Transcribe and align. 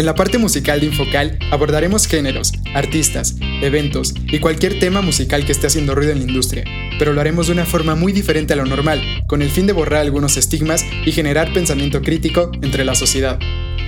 En 0.00 0.06
la 0.06 0.14
parte 0.14 0.38
musical 0.38 0.80
de 0.80 0.86
Infocal 0.86 1.38
abordaremos 1.50 2.06
géneros, 2.06 2.54
artistas, 2.74 3.34
eventos 3.60 4.14
y 4.16 4.38
cualquier 4.38 4.78
tema 4.78 5.02
musical 5.02 5.44
que 5.44 5.52
esté 5.52 5.66
haciendo 5.66 5.94
ruido 5.94 6.12
en 6.12 6.20
la 6.20 6.24
industria, 6.24 6.64
pero 6.98 7.12
lo 7.12 7.20
haremos 7.20 7.48
de 7.48 7.52
una 7.52 7.66
forma 7.66 7.94
muy 7.96 8.14
diferente 8.14 8.54
a 8.54 8.56
lo 8.56 8.64
normal, 8.64 9.02
con 9.26 9.42
el 9.42 9.50
fin 9.50 9.66
de 9.66 9.74
borrar 9.74 10.00
algunos 10.00 10.38
estigmas 10.38 10.86
y 11.04 11.12
generar 11.12 11.52
pensamiento 11.52 12.00
crítico 12.00 12.50
entre 12.62 12.86
la 12.86 12.94
sociedad. 12.94 13.38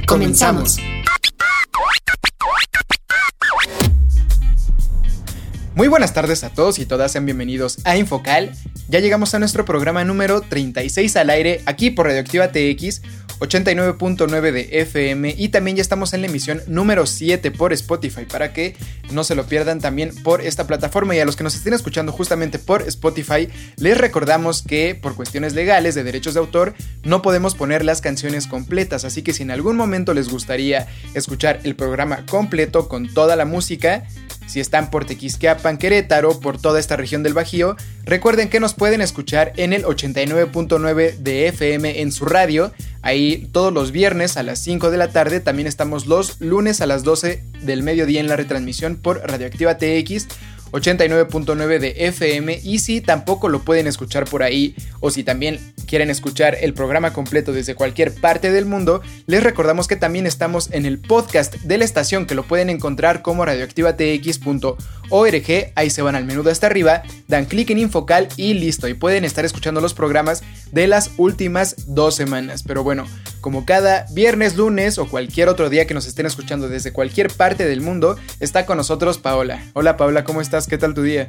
Comenzamos. 0.07 0.79
Muy 5.75 5.89
buenas 5.89 6.13
tardes 6.13 6.45
a 6.45 6.51
todos 6.51 6.79
y 6.79 6.85
todas, 6.85 7.13
sean 7.13 7.25
bienvenidos 7.25 7.79
a 7.85 7.97
Infocal. 7.97 8.53
Ya 8.91 9.01
llegamos 9.01 9.35
a 9.35 9.39
nuestro 9.39 9.65
programa 9.65 10.05
número 10.05 10.43
36 10.43 11.17
al 11.17 11.31
aire 11.31 11.63
aquí 11.65 11.89
por 11.91 12.05
Radioactiva 12.05 12.49
TX 12.53 13.01
89.9 13.43 14.53
de 14.53 14.69
FM 14.81 15.35
y 15.37 15.49
también 15.49 15.77
ya 15.77 15.83
estamos 15.83 16.13
en 16.13 16.21
la 16.21 16.29
emisión 16.29 16.63
número 16.69 17.07
7 17.07 17.51
por 17.51 17.73
Spotify 17.73 18.25
para 18.25 18.53
que 18.53 18.77
no 19.11 19.25
se 19.25 19.35
lo 19.35 19.47
pierdan 19.47 19.81
también 19.81 20.15
por 20.23 20.41
esta 20.41 20.67
plataforma. 20.67 21.17
Y 21.17 21.19
a 21.19 21.25
los 21.25 21.35
que 21.35 21.43
nos 21.43 21.57
estén 21.57 21.75
escuchando 21.75 22.13
justamente 22.13 22.61
por 22.61 22.83
Spotify 22.83 23.49
les 23.77 23.99
recordamos 23.99 24.63
que 24.63 24.95
por 24.95 25.17
cuestiones 25.17 25.55
legales 25.55 25.95
de 25.95 26.05
derechos 26.05 26.35
de 26.35 26.41
autor 26.41 26.75
no 27.03 27.21
podemos 27.21 27.55
poner 27.57 27.85
las 27.85 28.01
canciones 28.01 28.47
completas. 28.47 29.05
Así 29.05 29.23
que 29.23 29.33
si 29.33 29.43
en 29.43 29.51
algún 29.51 29.77
momento 29.77 30.15
les 30.15 30.29
gustaría 30.29 30.87
escuchar 31.15 31.61
el 31.65 31.75
programa 31.75 32.25
completo 32.27 32.89
con 32.89 33.13
toda 33.13 33.35
la 33.35 33.45
música 33.45 34.05
si 34.47 34.61
están 34.61 34.91
por 34.91 35.05
Tequisquiapan, 35.05 35.79
Querétaro, 35.79 36.41
por 36.41 36.61
toda 36.61 36.81
esta 36.81 36.97
región 36.97 37.23
del 37.23 37.35
Bajío, 37.35 37.77
recuerden 38.05 38.49
que 38.49 38.61
nos 38.61 38.75
pueden 38.75 39.01
escuchar 39.01 39.53
en 39.57 39.73
el 39.73 39.85
89.9 39.85 41.17
de 41.19 41.49
FM 41.49 42.01
en 42.01 42.13
su 42.13 42.25
radio. 42.25 42.73
Ahí 43.03 43.49
todos 43.53 43.73
los 43.73 43.93
viernes 43.93 44.37
a 44.37 44.43
las 44.43 44.59
5 44.61 44.91
de 44.91 44.97
la 44.97 45.09
tarde, 45.09 45.41
también 45.41 45.67
estamos 45.67 46.07
los 46.07 46.41
lunes 46.41 46.81
a 46.81 46.87
las 46.87 47.03
12 47.03 47.43
del 47.63 47.83
mediodía 47.83 48.21
en 48.21 48.29
la 48.29 48.37
retransmisión 48.37 48.97
por 48.97 49.21
Radioactiva 49.29 49.79
TX 49.79 50.29
89.9 50.73 51.79
de 51.79 51.95
FM 52.09 52.61
y 52.63 52.79
si 52.81 53.01
tampoco 53.01 53.49
lo 53.49 53.61
pueden 53.61 53.87
escuchar 53.87 54.25
por 54.25 54.43
ahí 54.43 54.75
o 55.01 55.11
si 55.11 55.23
también 55.23 55.61
quieren 55.87 56.11
escuchar 56.11 56.57
el 56.61 56.75
programa 56.75 57.13
completo 57.13 57.53
desde 57.53 57.75
cualquier 57.75 58.13
parte 58.15 58.51
del 58.51 58.65
mundo, 58.65 59.03
les 59.27 59.43
recordamos 59.43 59.87
que 59.87 59.97
también 59.97 60.27
estamos 60.27 60.71
en 60.73 60.87
el 60.87 60.99
podcast 60.99 61.55
de 61.57 61.79
la 61.79 61.85
estación 61.85 62.27
que 62.27 62.35
lo 62.35 62.43
pueden 62.43 62.71
encontrar 62.71 63.23
como 63.23 63.45
radioactivatx.org, 63.45 64.77
ahí 65.75 65.91
se 65.91 66.03
van 66.03 66.15
al 66.15 66.25
menú 66.25 66.43
de 66.43 66.51
hasta 66.51 66.67
arriba, 66.67 67.03
dan 67.29 67.45
clic 67.45 67.71
en 67.71 67.79
Infocal 67.79 68.29
y 68.37 68.55
listo, 68.55 68.89
y 68.89 68.95
pueden 68.95 69.25
estar 69.25 69.45
escuchando 69.45 69.81
los 69.81 69.95
programas 69.95 70.43
de 70.71 70.87
las 70.87 71.11
últimas 71.19 71.77
dos 71.87 72.15
semanas. 72.15 72.63
Pero 72.63 72.83
bueno, 72.83 73.07
como 73.41 73.67
cada 73.67 74.07
viernes, 74.13 74.57
lunes 74.57 74.99
o 74.99 75.09
cualquier 75.09 75.49
otro 75.49 75.69
día 75.69 75.87
que 75.87 75.95
nos 75.95 76.07
estén 76.07 76.27
escuchando 76.27 76.69
desde 76.69 76.93
cualquier 76.93 77.31
parte 77.31 77.67
del 77.67 77.83
mundo, 77.83 78.17
está 78.41 78.65
con 78.65 78.79
nosotros 78.79 79.19
Paola. 79.19 79.63
Hola 79.75 79.97
Paola, 79.97 80.25
¿cómo 80.25 80.41
estás? 80.41 80.67
¿Qué 80.67 80.79
tal 80.79 80.95
tu 80.95 81.03
día? 81.03 81.27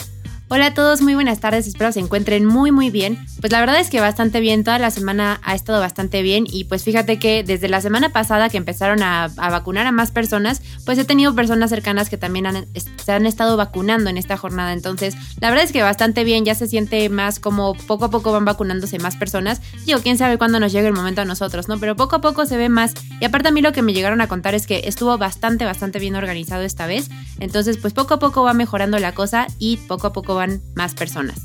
Hola 0.50 0.68
a 0.68 0.74
todos, 0.74 1.02
muy 1.02 1.16
buenas 1.16 1.40
tardes, 1.40 1.68
espero 1.68 1.92
se 1.94 2.02
encuentren 2.02 2.46
muy 2.46 2.72
muy 2.72 2.90
bien. 2.92 3.18
Pues 3.40 3.52
la 3.52 3.62
verdad 3.62 3.80
es 3.80 3.90
que 3.90 4.02
bastante 4.02 4.42
bien, 4.42 4.64
toda 4.64 4.78
la 4.78 4.92
semana 4.92 5.40
ha 5.42 5.56
estado 5.56 5.80
bastante 5.80 6.22
bien 6.22 6.46
y 6.48 6.66
pues 6.66 6.84
fíjate 6.84 7.18
que 7.18 7.44
desde 7.44 7.70
la 7.70 7.82
semana 7.82 8.10
pasada 8.10 8.50
que 8.50 8.58
empezaron 8.58 9.02
a, 9.02 9.30
vacunar 9.36 9.88
a 9.88 9.92
más 9.92 10.12
personas, 10.12 10.62
pues 10.86 10.98
he 10.98 11.06
tenido 11.06 11.34
personas 11.34 11.70
cercanas 11.70 12.10
que 12.10 12.18
también 12.18 12.68
se 13.04 13.12
han 13.14 13.26
estado 13.26 13.58
vacunando 13.58 14.10
en 14.10 14.18
esta 14.18 14.38
jornada, 14.38 14.74
entonces 14.74 15.16
la 15.40 15.50
verdad 15.50 15.64
es 15.64 15.72
que 15.72 15.82
bastante 15.82 16.24
bien, 16.24 16.46
ya 16.46 16.56
se 16.56 16.68
siente 16.68 17.08
más 17.10 17.40
como 17.40 17.74
poco 17.74 18.06
a 18.06 18.10
poco 18.12 18.32
van 18.34 18.46
vacunándose 18.46 19.00
más 19.00 19.16
personas. 19.16 19.62
Digo, 19.86 20.02
quién 20.02 20.18
sabe 20.18 20.38
cuándo 20.38 20.60
nos 20.60 20.74
llegue 20.74 20.88
el 20.88 20.94
momento 20.94 21.22
a 21.22 21.26
nosotros, 21.26 21.68
¿no? 21.68 21.80
Pero 21.80 21.96
poco 21.96 22.18
a 22.18 22.22
poco 22.22 22.46
se 22.46 22.58
ve 22.58 22.70
más 22.70 22.94
y 23.20 23.26
aparte 23.26 23.48
a 23.48 23.52
mí 23.52 23.62
lo 23.62 23.72
que 23.72 23.82
me 23.82 23.94
llegaron 23.94 24.22
a 24.22 24.28
contar 24.28 24.54
es 24.54 24.68
que 24.68 24.82
estuvo 24.86 25.18
bastante, 25.18 25.66
bastante 25.66 26.00
bien 26.00 26.16
organizado 26.16 26.64
esta 26.64 26.86
vez, 26.86 27.10
entonces 27.40 27.78
pues 27.78 27.94
poco 27.94 28.16
a 28.16 28.20
poco 28.20 28.44
va 28.44 28.54
mejorando 28.54 29.00
la 29.00 29.16
cosa 29.16 29.48
y 29.58 29.78
poco 29.78 30.08
a 30.08 30.14
poco 30.14 30.33
van 30.36 30.62
más 30.76 30.94
personas. 30.94 31.40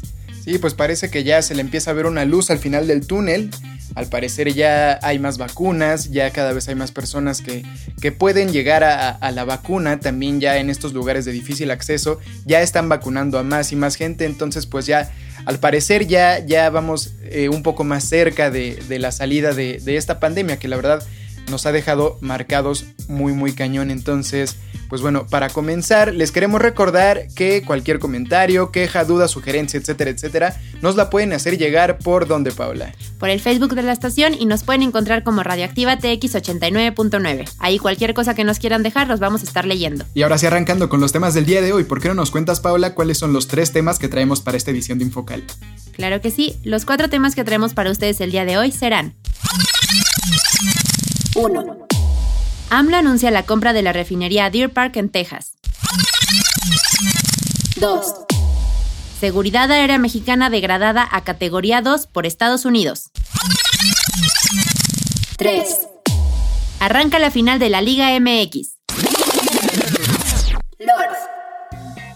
Sí, 0.44 0.58
pues 0.58 0.74
parece 0.74 1.10
que 1.10 1.24
ya 1.24 1.42
se 1.42 1.54
le 1.54 1.60
empieza 1.60 1.90
a 1.90 1.94
ver 1.94 2.06
una 2.06 2.24
luz 2.24 2.50
al 2.50 2.58
final 2.58 2.86
del 2.86 3.06
túnel. 3.06 3.50
Al 3.94 4.06
parecer 4.06 4.52
ya 4.54 4.98
hay 5.02 5.18
más 5.18 5.38
vacunas, 5.38 6.10
ya 6.10 6.30
cada 6.30 6.52
vez 6.52 6.68
hay 6.68 6.74
más 6.74 6.92
personas 6.92 7.42
que, 7.42 7.64
que 8.00 8.12
pueden 8.12 8.52
llegar 8.52 8.84
a, 8.84 9.30
la 9.32 9.44
vacuna. 9.44 10.00
También 10.00 10.40
ya 10.40 10.58
en 10.58 10.70
estos 10.70 10.92
lugares 10.92 11.24
de 11.24 11.32
difícil 11.32 11.70
acceso 11.70 12.18
ya 12.46 12.62
están 12.62 12.88
vacunando 12.88 13.38
a 13.38 13.42
más 13.42 13.72
y 13.72 13.76
más 13.76 13.96
gente. 13.96 14.24
Entonces 14.24 14.66
pues 14.66 14.86
ya 14.86 15.12
al 15.44 15.58
parecer 15.58 16.06
ya, 16.06 16.38
ya 16.38 16.70
vamos 16.70 17.14
eh, 17.24 17.48
un 17.48 17.62
poco 17.62 17.84
más 17.84 18.04
cerca 18.04 18.50
de, 18.50 18.78
la 18.88 19.12
salida 19.12 19.52
de 19.52 19.96
esta 19.96 20.20
pandemia 20.20 20.58
que 20.58 20.68
la 20.68 20.76
verdad 20.76 21.02
nos 21.48 21.66
ha 21.66 21.72
dejado 21.72 22.18
marcados 22.20 22.86
muy 23.08 23.32
muy 23.32 23.52
cañón. 23.52 23.90
Entonces 23.90 24.56
pues 24.88 25.02
bueno, 25.02 25.26
para 25.26 25.50
comenzar, 25.50 26.14
les 26.14 26.32
queremos 26.32 26.62
recordar 26.62 27.28
que 27.34 27.62
cualquier 27.62 27.98
comentario, 27.98 28.72
queja, 28.72 29.04
duda, 29.04 29.28
sugerencia, 29.28 29.78
etcétera, 29.78 30.10
etcétera, 30.10 30.60
nos 30.80 30.96
la 30.96 31.10
pueden 31.10 31.34
hacer 31.34 31.58
llegar 31.58 31.98
por 31.98 32.26
donde, 32.26 32.52
Paula. 32.52 32.94
Por 33.18 33.28
el 33.28 33.40
Facebook 33.40 33.74
de 33.74 33.82
la 33.82 33.92
estación 33.92 34.32
y 34.32 34.46
nos 34.46 34.64
pueden 34.64 34.82
encontrar 34.82 35.24
como 35.24 35.42
Radioactiva 35.42 35.98
TX89.9. 35.98 37.50
Ahí 37.58 37.78
cualquier 37.78 38.14
cosa 38.14 38.34
que 38.34 38.44
nos 38.44 38.58
quieran 38.58 38.82
dejar 38.82 39.08
los 39.08 39.20
vamos 39.20 39.42
a 39.42 39.44
estar 39.44 39.66
leyendo. 39.66 40.06
Y 40.14 40.22
ahora 40.22 40.38
sí 40.38 40.46
arrancando 40.46 40.88
con 40.88 41.00
los 41.00 41.12
temas 41.12 41.34
del 41.34 41.44
día 41.44 41.60
de 41.60 41.72
hoy, 41.72 41.84
¿por 41.84 42.00
qué 42.00 42.08
no 42.08 42.14
nos 42.14 42.30
cuentas, 42.30 42.60
Paula, 42.60 42.94
cuáles 42.94 43.18
son 43.18 43.34
los 43.34 43.46
tres 43.46 43.72
temas 43.72 43.98
que 43.98 44.08
traemos 44.08 44.40
para 44.40 44.56
esta 44.56 44.70
edición 44.70 44.98
de 44.98 45.04
Infocal? 45.04 45.44
Claro 45.92 46.20
que 46.22 46.30
sí, 46.30 46.56
los 46.64 46.86
cuatro 46.86 47.10
temas 47.10 47.34
que 47.34 47.44
traemos 47.44 47.74
para 47.74 47.90
ustedes 47.90 48.20
el 48.20 48.30
día 48.30 48.46
de 48.46 48.56
hoy 48.56 48.72
serán 48.72 49.14
1. 51.38 51.86
AMLO 52.70 52.96
anuncia 52.96 53.30
la 53.30 53.44
compra 53.44 53.72
de 53.72 53.82
la 53.82 53.92
refinería 53.92 54.50
Deer 54.50 54.72
Park 54.72 54.96
en 54.96 55.08
Texas. 55.08 55.52
2. 57.76 58.06
Seguridad 59.20 59.70
aérea 59.70 59.98
mexicana 59.98 60.50
degradada 60.50 61.08
a 61.10 61.22
categoría 61.22 61.80
2 61.80 62.08
por 62.08 62.26
Estados 62.26 62.64
Unidos. 62.64 63.10
3. 65.36 65.86
Arranca 66.80 67.20
la 67.20 67.30
final 67.30 67.60
de 67.60 67.70
la 67.70 67.82
Liga 67.82 68.18
MX. 68.18 68.78
Lord. 70.80 71.16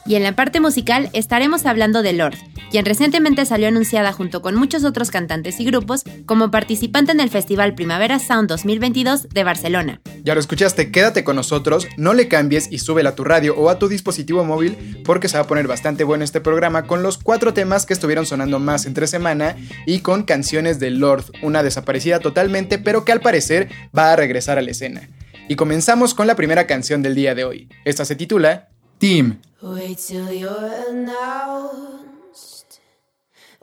Y 0.05 0.17
en 0.17 0.25
la 0.25 0.35
parte 0.35 0.59
musical 0.59 1.11
estaremos 1.13 1.65
hablando 1.65 2.03
de 2.03 2.13
Lord, 2.13 2.37
quien 2.73 2.87
recientemente 2.87 3.45
salió 3.45 3.69
anunciada 3.69 4.15
junto 4.15 4.41
con 4.41 4.55
muchos 4.55 4.83
otros 4.85 5.11
cantantes 5.11 5.61
y 5.61 5.65
grupos 5.67 6.05
como 6.25 6.51
participante 6.51 7.13
en 7.13 7.21
el 7.21 7.29
Festival 7.29 7.75
Primavera 7.75 8.19
Sound 8.19 8.49
2022 8.49 9.29
de 9.29 9.45
Barcelona. 9.45 10.01
Ya 10.25 10.33
lo 10.33 10.41
escuchaste, 10.41 10.91
quédate 10.91 11.23
con 11.23 11.37
nosotros, 11.37 11.87
no 11.99 12.15
le 12.15 12.29
cambies 12.29 12.73
y 12.73 12.79
súbela 12.79 13.11
a 13.11 13.15
tu 13.15 13.25
radio 13.25 13.55
o 13.59 13.69
a 13.69 13.79
tu 13.79 13.89
dispositivo 13.89 14.43
móvil 14.43 15.03
porque 15.05 15.29
se 15.29 15.37
va 15.37 15.43
a 15.45 15.47
poner 15.47 15.69
bastante 15.69 16.03
bueno 16.03 16.25
este 16.25 16.41
programa 16.41 16.87
con 16.87 17.03
los 17.03 17.19
cuatro 17.19 17.53
temas 17.53 17.85
que 17.85 17.93
estuvieron 17.93 18.25
sonando 18.25 18.59
más 18.59 18.87
entre 18.87 19.07
semana 19.07 19.55
y 19.85 19.99
con 19.99 20.23
canciones 20.23 20.81
de 20.81 20.93
Lord, 20.93 21.27
una 21.43 21.63
desaparecida 21.63 22.21
totalmente 22.21 22.79
pero 22.79 23.05
que 23.05 23.13
al 23.13 23.21
parecer 23.21 23.69
va 23.97 24.15
a 24.15 24.17
regresar 24.17 24.57
a 24.57 24.63
la 24.63 24.71
escena. 24.71 25.11
Y 25.47 25.57
comenzamos 25.57 26.15
con 26.15 26.27
la 26.27 26.37
primera 26.37 26.67
canción 26.67 27.03
del 27.03 27.15
día 27.15 27.35
de 27.35 27.45
hoy. 27.45 27.69
Esta 27.85 28.07
se 28.07 28.17
titula 28.17 28.71
Team. 28.97 29.43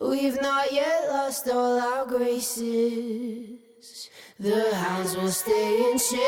We've 0.02 0.42
not 0.42 0.72
yet 0.72 1.10
lost 1.10 1.50
all 1.50 1.78
our 1.78 2.06
graces. 2.06 3.60
The 4.40 4.74
hounds 4.74 5.18
will 5.18 5.28
stay 5.28 5.92
in 5.92 5.98
chains. 6.00 6.20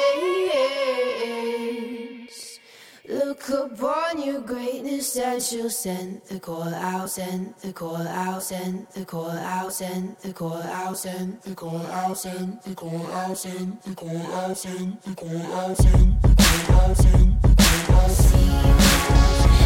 Look 3.07 3.47
upon 3.49 4.21
your 4.21 4.41
greatness 4.41 5.15
and 5.15 5.41
she'll 5.41 5.69
send 5.69 6.21
the 6.29 6.41
call 6.41 6.63
out, 6.63 7.11
send 7.11 7.55
the 7.61 7.71
call 7.71 7.95
out, 7.95 8.43
send 8.43 8.87
the 8.93 9.05
call 9.05 9.31
out, 9.31 9.71
send 9.73 10.17
the 10.21 10.33
call 10.33 10.57
out, 10.57 10.97
send 10.97 11.41
the 11.41 11.53
call 11.53 11.77
out, 11.77 12.17
send 12.17 12.61
the 12.63 12.75
call 12.75 13.01
out, 13.07 13.37
send 13.37 13.81
the 13.83 13.95
call 13.95 14.17
out, 14.17 14.57
send 14.57 15.01
the 15.03 15.15
call 15.15 15.37
out, 15.37 15.77
send 15.77 16.21
the 16.21 16.35
call 16.35 16.81
out, 16.81 16.97
send 16.97 17.41
the 17.41 17.55
call 17.87 18.07
out, 18.11 18.61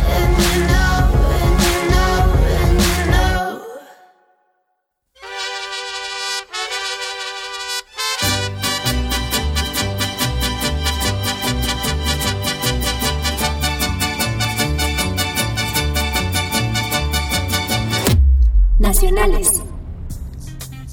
and 0.07 0.37
you 0.37 0.61
know, 0.67 1.09
and 1.17 1.41
you 1.41 1.47
know, 1.49 1.54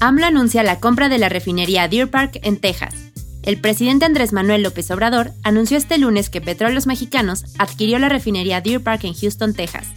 AMLO 0.03 0.25
anuncia 0.25 0.63
la 0.63 0.81
compra 0.81 1.07
de 1.07 1.17
la 1.17 1.29
refinería 1.29 1.87
Deer 1.87 2.11
Park 2.11 2.37
en 2.43 2.57
Texas. 2.57 2.93
El 3.41 3.57
presidente 3.57 4.03
Andrés 4.03 4.33
Manuel 4.33 4.61
López 4.61 4.91
Obrador 4.91 5.31
anunció 5.43 5.77
este 5.77 5.97
lunes 5.97 6.29
que 6.29 6.41
Petróleos 6.41 6.87
Mexicanos 6.87 7.45
adquirió 7.57 7.97
la 7.99 8.09
refinería 8.09 8.59
Deer 8.59 8.83
Park 8.83 9.05
en 9.05 9.13
Houston, 9.13 9.53
Texas. 9.53 9.87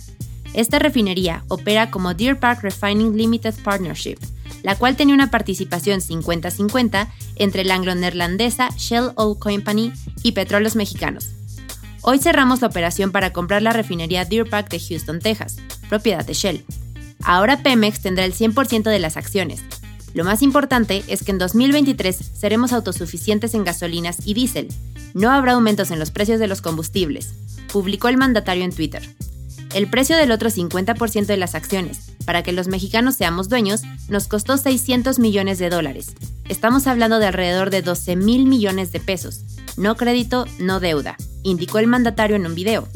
Esta 0.54 0.78
refinería 0.78 1.42
opera 1.48 1.90
como 1.90 2.14
Deer 2.14 2.38
Park 2.38 2.60
Refining 2.62 3.16
Limited 3.16 3.56
Partnership, 3.64 4.18
la 4.62 4.76
cual 4.76 4.94
tenía 4.94 5.12
una 5.12 5.32
participación 5.32 5.98
50-50 5.98 7.08
entre 7.34 7.64
la 7.64 7.74
anglo-neerlandesa 7.74 8.68
Shell 8.76 9.10
Oil 9.16 9.36
Company 9.40 9.92
y 10.22 10.32
Petróleos 10.32 10.76
Mexicanos. 10.76 11.30
Hoy 12.02 12.20
cerramos 12.20 12.60
la 12.60 12.68
operación 12.68 13.10
para 13.10 13.32
comprar 13.32 13.60
la 13.60 13.72
refinería 13.72 14.24
Deer 14.24 14.48
Park 14.48 14.68
de 14.68 14.78
Houston, 14.78 15.18
Texas, 15.18 15.56
propiedad 15.88 16.24
de 16.24 16.34
Shell. 16.34 16.64
Ahora 17.24 17.64
Pemex 17.64 18.02
tendrá 18.02 18.24
el 18.24 18.34
100% 18.34 18.84
de 18.84 19.00
las 19.00 19.16
acciones. 19.16 19.64
Lo 20.16 20.24
más 20.24 20.40
importante 20.40 21.04
es 21.08 21.22
que 21.22 21.30
en 21.30 21.36
2023 21.36 22.16
seremos 22.16 22.72
autosuficientes 22.72 23.52
en 23.52 23.64
gasolinas 23.64 24.16
y 24.24 24.32
diésel. 24.32 24.68
No 25.12 25.30
habrá 25.30 25.52
aumentos 25.52 25.90
en 25.90 25.98
los 25.98 26.10
precios 26.10 26.40
de 26.40 26.46
los 26.46 26.62
combustibles, 26.62 27.34
publicó 27.70 28.08
el 28.08 28.16
mandatario 28.16 28.64
en 28.64 28.72
Twitter. 28.72 29.02
El 29.74 29.90
precio 29.90 30.16
del 30.16 30.32
otro 30.32 30.48
50% 30.48 31.26
de 31.26 31.36
las 31.36 31.54
acciones, 31.54 32.12
para 32.24 32.42
que 32.42 32.52
los 32.52 32.66
mexicanos 32.66 33.16
seamos 33.16 33.50
dueños, 33.50 33.82
nos 34.08 34.26
costó 34.26 34.56
600 34.56 35.18
millones 35.18 35.58
de 35.58 35.68
dólares. 35.68 36.14
Estamos 36.48 36.86
hablando 36.86 37.18
de 37.18 37.26
alrededor 37.26 37.68
de 37.68 37.82
12 37.82 38.16
mil 38.16 38.46
millones 38.46 38.92
de 38.92 39.00
pesos. 39.00 39.42
No 39.76 39.98
crédito, 39.98 40.46
no 40.58 40.80
deuda, 40.80 41.18
indicó 41.42 41.78
el 41.78 41.88
mandatario 41.88 42.36
en 42.36 42.46
un 42.46 42.54
video. 42.54 42.88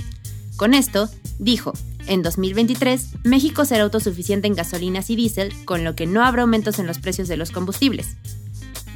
Con 0.56 0.72
esto, 0.72 1.10
dijo, 1.38 1.74
en 2.10 2.22
2023, 2.22 3.18
México 3.22 3.64
será 3.64 3.84
autosuficiente 3.84 4.48
en 4.48 4.54
gasolinas 4.54 5.10
y 5.10 5.16
diésel, 5.16 5.54
con 5.64 5.84
lo 5.84 5.94
que 5.94 6.06
no 6.06 6.24
habrá 6.24 6.42
aumentos 6.42 6.80
en 6.80 6.88
los 6.88 6.98
precios 6.98 7.28
de 7.28 7.36
los 7.36 7.52
combustibles. 7.52 8.16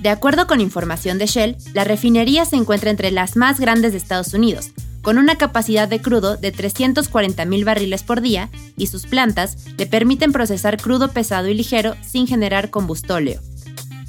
De 0.03 0.09
acuerdo 0.09 0.49
con 0.49 0.61
información 0.61 1.17
de 1.17 1.27
Shell, 1.27 1.57
la 1.75 1.85
refinería 1.85 2.45
se 2.45 2.57
encuentra 2.57 2.91
entre 2.91 3.13
las 3.13 3.37
más 3.37 3.61
grandes 3.61 3.93
de 3.93 3.99
Estados 3.99 4.35
Unidos, 4.35 4.73
con 5.01 5.17
una 5.19 5.37
capacidad 5.37 5.87
de 5.87 6.03
crudo 6.03 6.37
de 6.37 6.51
340 6.51 7.45
mil 7.45 7.65
barriles 7.65 8.03
por 8.03 8.21
día 8.21 8.51
y 8.77 8.89
sus 8.89 9.07
plantas 9.07 9.59
le 9.79 9.87
permiten 9.87 10.33
procesar 10.33 10.83
crudo 10.83 11.13
pesado 11.13 11.47
y 11.47 11.55
ligero 11.55 11.95
sin 12.03 12.27
generar 12.27 12.71
combustóleo. 12.71 13.41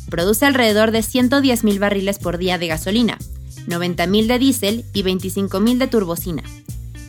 Produce 0.10 0.48
alrededor 0.48 0.90
de 0.90 1.04
110 1.04 1.64
mil 1.64 1.78
barriles 1.78 2.18
por 2.18 2.40
día 2.40 2.58
de 2.58 2.68
gasolina, 2.68 3.20
90 3.68 4.08
mil 4.08 4.28
de 4.28 4.40
diésel 4.40 4.86
y 4.94 5.04
25 5.04 5.60
mil 5.60 5.78
de 5.78 5.88
turbocina. 5.88 6.42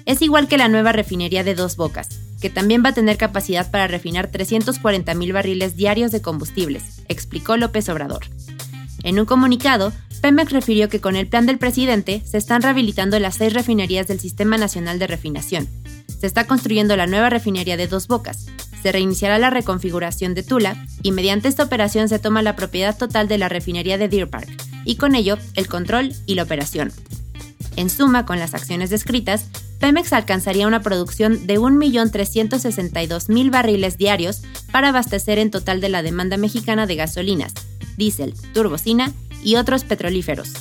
Es 0.06 0.23
igual 0.23 0.47
que 0.47 0.56
la 0.56 0.69
nueva 0.69 0.93
refinería 0.93 1.43
de 1.43 1.56
Dos 1.56 1.76
Bocas, 1.76 2.08
que 2.41 2.49
también 2.49 2.82
va 2.85 2.91
a 2.91 2.94
tener 2.94 3.17
capacidad 3.17 3.70
para 3.73 3.88
refinar 3.88 4.29
340 4.29 5.12
mil 5.14 5.32
barriles 5.32 5.75
diarios 5.76 6.12
de 6.12 6.23
combustibles, 6.23 7.03
explicó 7.08 7.56
López 7.56 7.88
Obrador. 7.88 8.25
En 9.03 9.19
un 9.19 9.26
comunicado, 9.26 9.93
Pemex 10.20 10.53
refirió 10.53 10.88
que 10.88 11.00
con 11.00 11.17
el 11.17 11.26
plan 11.26 11.44
del 11.44 11.58
presidente 11.58 12.23
se 12.25 12.38
están 12.38 12.62
rehabilitando 12.62 13.19
las 13.19 13.35
seis 13.35 13.53
refinerías 13.53 14.06
del 14.06 14.20
Sistema 14.20 14.56
Nacional 14.56 15.00
de 15.00 15.08
Refinación. 15.08 15.69
Se 16.20 16.29
está 16.29 16.47
construyendo 16.47 16.97
la 16.97 17.09
nueva 17.09 17.29
refinería 17.29 17.76
de 17.76 17.88
Dos 17.88 18.06
Bocas. 18.06 18.47
Se 18.82 18.93
reiniciará 18.93 19.38
la 19.41 19.50
reconfiguración 19.50 20.35
de 20.35 20.44
Tula 20.44 20.87
y 21.02 21.11
mediante 21.11 21.49
esta 21.49 21.64
operación 21.64 22.09
se 22.09 22.20
toma 22.20 22.43
la 22.43 22.55
propiedad 22.55 22.97
total 22.97 23.26
de 23.26 23.38
la 23.38 23.49
refinería 23.49 23.99
de 23.99 24.09
Deer 24.09 24.31
Park 24.31 24.49
y 24.85 24.97
con 24.97 25.17
ello 25.17 25.37
el 25.55 25.67
control 25.67 26.14
y 26.26 26.37
la 26.37 26.44
operación. 26.44 26.93
En 27.75 27.91
suma, 27.91 28.25
con 28.25 28.38
las 28.38 28.55
acciones 28.55 28.88
descritas, 28.91 29.50
Pemex 29.78 30.12
alcanzaría 30.12 30.67
una 30.67 30.81
producción 30.81 31.46
de 31.46 31.58
1.362.000 31.58 33.50
barriles 33.50 33.99
diarios 33.99 34.43
para 34.73 34.88
abastecer 34.88 35.38
en 35.38 35.50
total 35.50 35.81
de 35.81 35.88
la 35.90 36.02
demanda 36.02 36.37
mexicana 36.37 36.87
de 36.87 36.96
gasolinas, 36.96 37.52
diésel, 37.96 38.34
turbocina 38.52 39.12
y 39.43 39.56
otros 39.56 39.84
petrolíferos. 39.84 40.52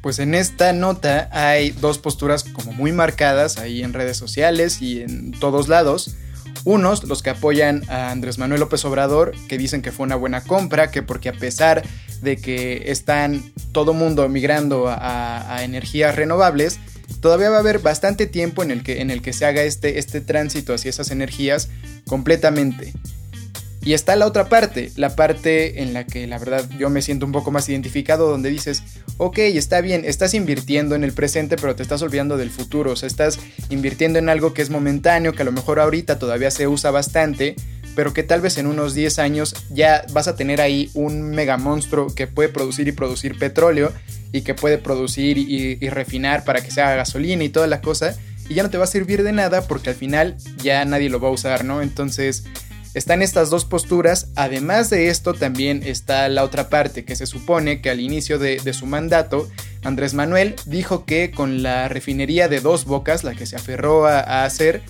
Pues 0.00 0.18
en 0.18 0.34
esta 0.34 0.72
nota 0.72 1.28
hay 1.32 1.70
dos 1.70 1.98
posturas 1.98 2.44
como 2.44 2.72
muy 2.72 2.92
marcadas 2.92 3.58
ahí 3.58 3.82
en 3.82 3.92
redes 3.92 4.16
sociales 4.16 4.80
y 4.80 5.02
en 5.02 5.32
todos 5.32 5.68
lados. 5.68 6.16
Unos, 6.64 7.04
los 7.04 7.22
que 7.22 7.30
apoyan 7.30 7.88
a 7.88 8.10
Andrés 8.10 8.38
Manuel 8.38 8.60
López 8.60 8.84
Obrador, 8.84 9.34
que 9.48 9.58
dicen 9.58 9.80
que 9.80 9.92
fue 9.92 10.04
una 10.04 10.16
buena 10.16 10.42
compra, 10.42 10.90
que 10.90 11.02
porque 11.02 11.28
a 11.28 11.32
pesar 11.32 11.82
de 12.20 12.36
que 12.36 12.90
están 12.90 13.52
todo 13.72 13.94
mundo 13.94 14.28
migrando 14.28 14.88
a, 14.88 15.54
a 15.54 15.62
energías 15.62 16.16
renovables, 16.16 16.78
todavía 17.20 17.50
va 17.50 17.56
a 17.56 17.60
haber 17.60 17.78
bastante 17.80 18.26
tiempo 18.26 18.62
en 18.62 18.70
el 18.70 18.82
que, 18.82 19.00
en 19.00 19.10
el 19.10 19.22
que 19.22 19.32
se 19.32 19.46
haga 19.46 19.62
este, 19.62 19.98
este 19.98 20.20
tránsito 20.20 20.74
hacia 20.74 20.90
esas 20.90 21.10
energías 21.10 21.68
completamente. 22.06 22.92
Y 23.82 23.94
está 23.94 24.16
la 24.16 24.26
otra 24.26 24.48
parte, 24.48 24.90
la 24.96 25.16
parte 25.16 25.82
en 25.82 25.94
la 25.94 26.04
que 26.04 26.26
la 26.26 26.38
verdad 26.38 26.68
yo 26.78 26.90
me 26.90 27.00
siento 27.00 27.24
un 27.24 27.32
poco 27.32 27.50
más 27.50 27.68
identificado, 27.68 28.28
donde 28.28 28.50
dices, 28.50 28.82
ok, 29.16 29.38
está 29.38 29.80
bien, 29.80 30.02
estás 30.04 30.34
invirtiendo 30.34 30.94
en 30.94 31.04
el 31.04 31.12
presente, 31.12 31.56
pero 31.56 31.74
te 31.74 31.84
estás 31.84 32.02
olvidando 32.02 32.36
del 32.36 32.50
futuro, 32.50 32.92
o 32.92 32.96
sea, 32.96 33.06
estás 33.06 33.38
invirtiendo 33.70 34.18
en 34.18 34.28
algo 34.28 34.52
que 34.52 34.62
es 34.62 34.68
momentáneo, 34.68 35.32
que 35.32 35.42
a 35.42 35.44
lo 35.44 35.52
mejor 35.52 35.80
ahorita 35.80 36.18
todavía 36.18 36.50
se 36.50 36.68
usa 36.68 36.90
bastante, 36.90 37.56
pero 37.98 38.14
que 38.14 38.22
tal 38.22 38.40
vez 38.40 38.58
en 38.58 38.68
unos 38.68 38.94
10 38.94 39.18
años 39.18 39.56
ya 39.70 40.06
vas 40.12 40.28
a 40.28 40.36
tener 40.36 40.60
ahí 40.60 40.88
un 40.94 41.32
mega 41.32 41.56
monstruo 41.56 42.14
que 42.14 42.28
puede 42.28 42.48
producir 42.48 42.86
y 42.86 42.92
producir 42.92 43.36
petróleo 43.36 43.92
y 44.30 44.42
que 44.42 44.54
puede 44.54 44.78
producir 44.78 45.36
y, 45.36 45.74
refinar 45.88 46.44
para 46.44 46.60
que 46.60 46.70
se 46.70 46.80
haga 46.80 46.94
gasolina 46.94 47.42
y 47.42 47.48
toda 47.48 47.66
la 47.66 47.80
cosa, 47.80 48.16
y 48.48 48.54
ya 48.54 48.62
no 48.62 48.70
te 48.70 48.78
va 48.78 48.84
a 48.84 48.86
servir 48.86 49.24
de 49.24 49.32
nada 49.32 49.66
porque 49.66 49.90
al 49.90 49.96
final 49.96 50.36
ya 50.62 50.84
nadie 50.84 51.10
lo 51.10 51.18
va 51.18 51.26
a 51.26 51.32
usar, 51.32 51.64
¿no? 51.64 51.82
Entonces 51.82 52.44
están 52.94 53.20
estas 53.20 53.50
dos 53.50 53.64
posturas, 53.64 54.28
además 54.36 54.90
de 54.90 55.08
esto 55.08 55.34
también 55.34 55.82
está 55.84 56.28
la 56.28 56.44
otra 56.44 56.68
parte 56.68 57.04
que 57.04 57.16
se 57.16 57.26
supone 57.26 57.80
que 57.80 57.90
al 57.90 57.98
inicio 57.98 58.38
de, 58.38 58.60
su 58.74 58.86
mandato, 58.86 59.50
Andrés 59.82 60.14
Manuel 60.14 60.54
dijo 60.66 61.04
que 61.04 61.32
con 61.32 61.64
la 61.64 61.88
refinería 61.88 62.46
de 62.46 62.60
dos 62.60 62.84
bocas, 62.84 63.24
la 63.24 63.34
que 63.34 63.44
se 63.44 63.56
aferró 63.56 64.06
a 64.06 64.44
hacer, 64.44 64.84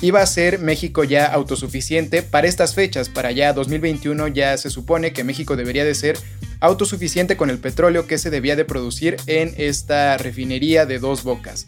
iba 0.00 0.20
a 0.20 0.26
ser 0.26 0.58
México 0.58 1.04
ya 1.04 1.26
autosuficiente 1.26 2.22
para 2.22 2.46
estas 2.46 2.74
fechas, 2.74 3.08
para 3.08 3.32
ya 3.32 3.52
2021 3.52 4.28
ya 4.28 4.56
se 4.56 4.70
supone 4.70 5.12
que 5.12 5.24
México 5.24 5.56
debería 5.56 5.84
de 5.84 5.94
ser 5.94 6.18
autosuficiente 6.60 7.36
con 7.36 7.50
el 7.50 7.58
petróleo 7.58 8.06
que 8.06 8.18
se 8.18 8.30
debía 8.30 8.56
de 8.56 8.64
producir 8.64 9.16
en 9.26 9.54
esta 9.56 10.16
refinería 10.16 10.86
de 10.86 10.98
dos 10.98 11.22
bocas. 11.22 11.66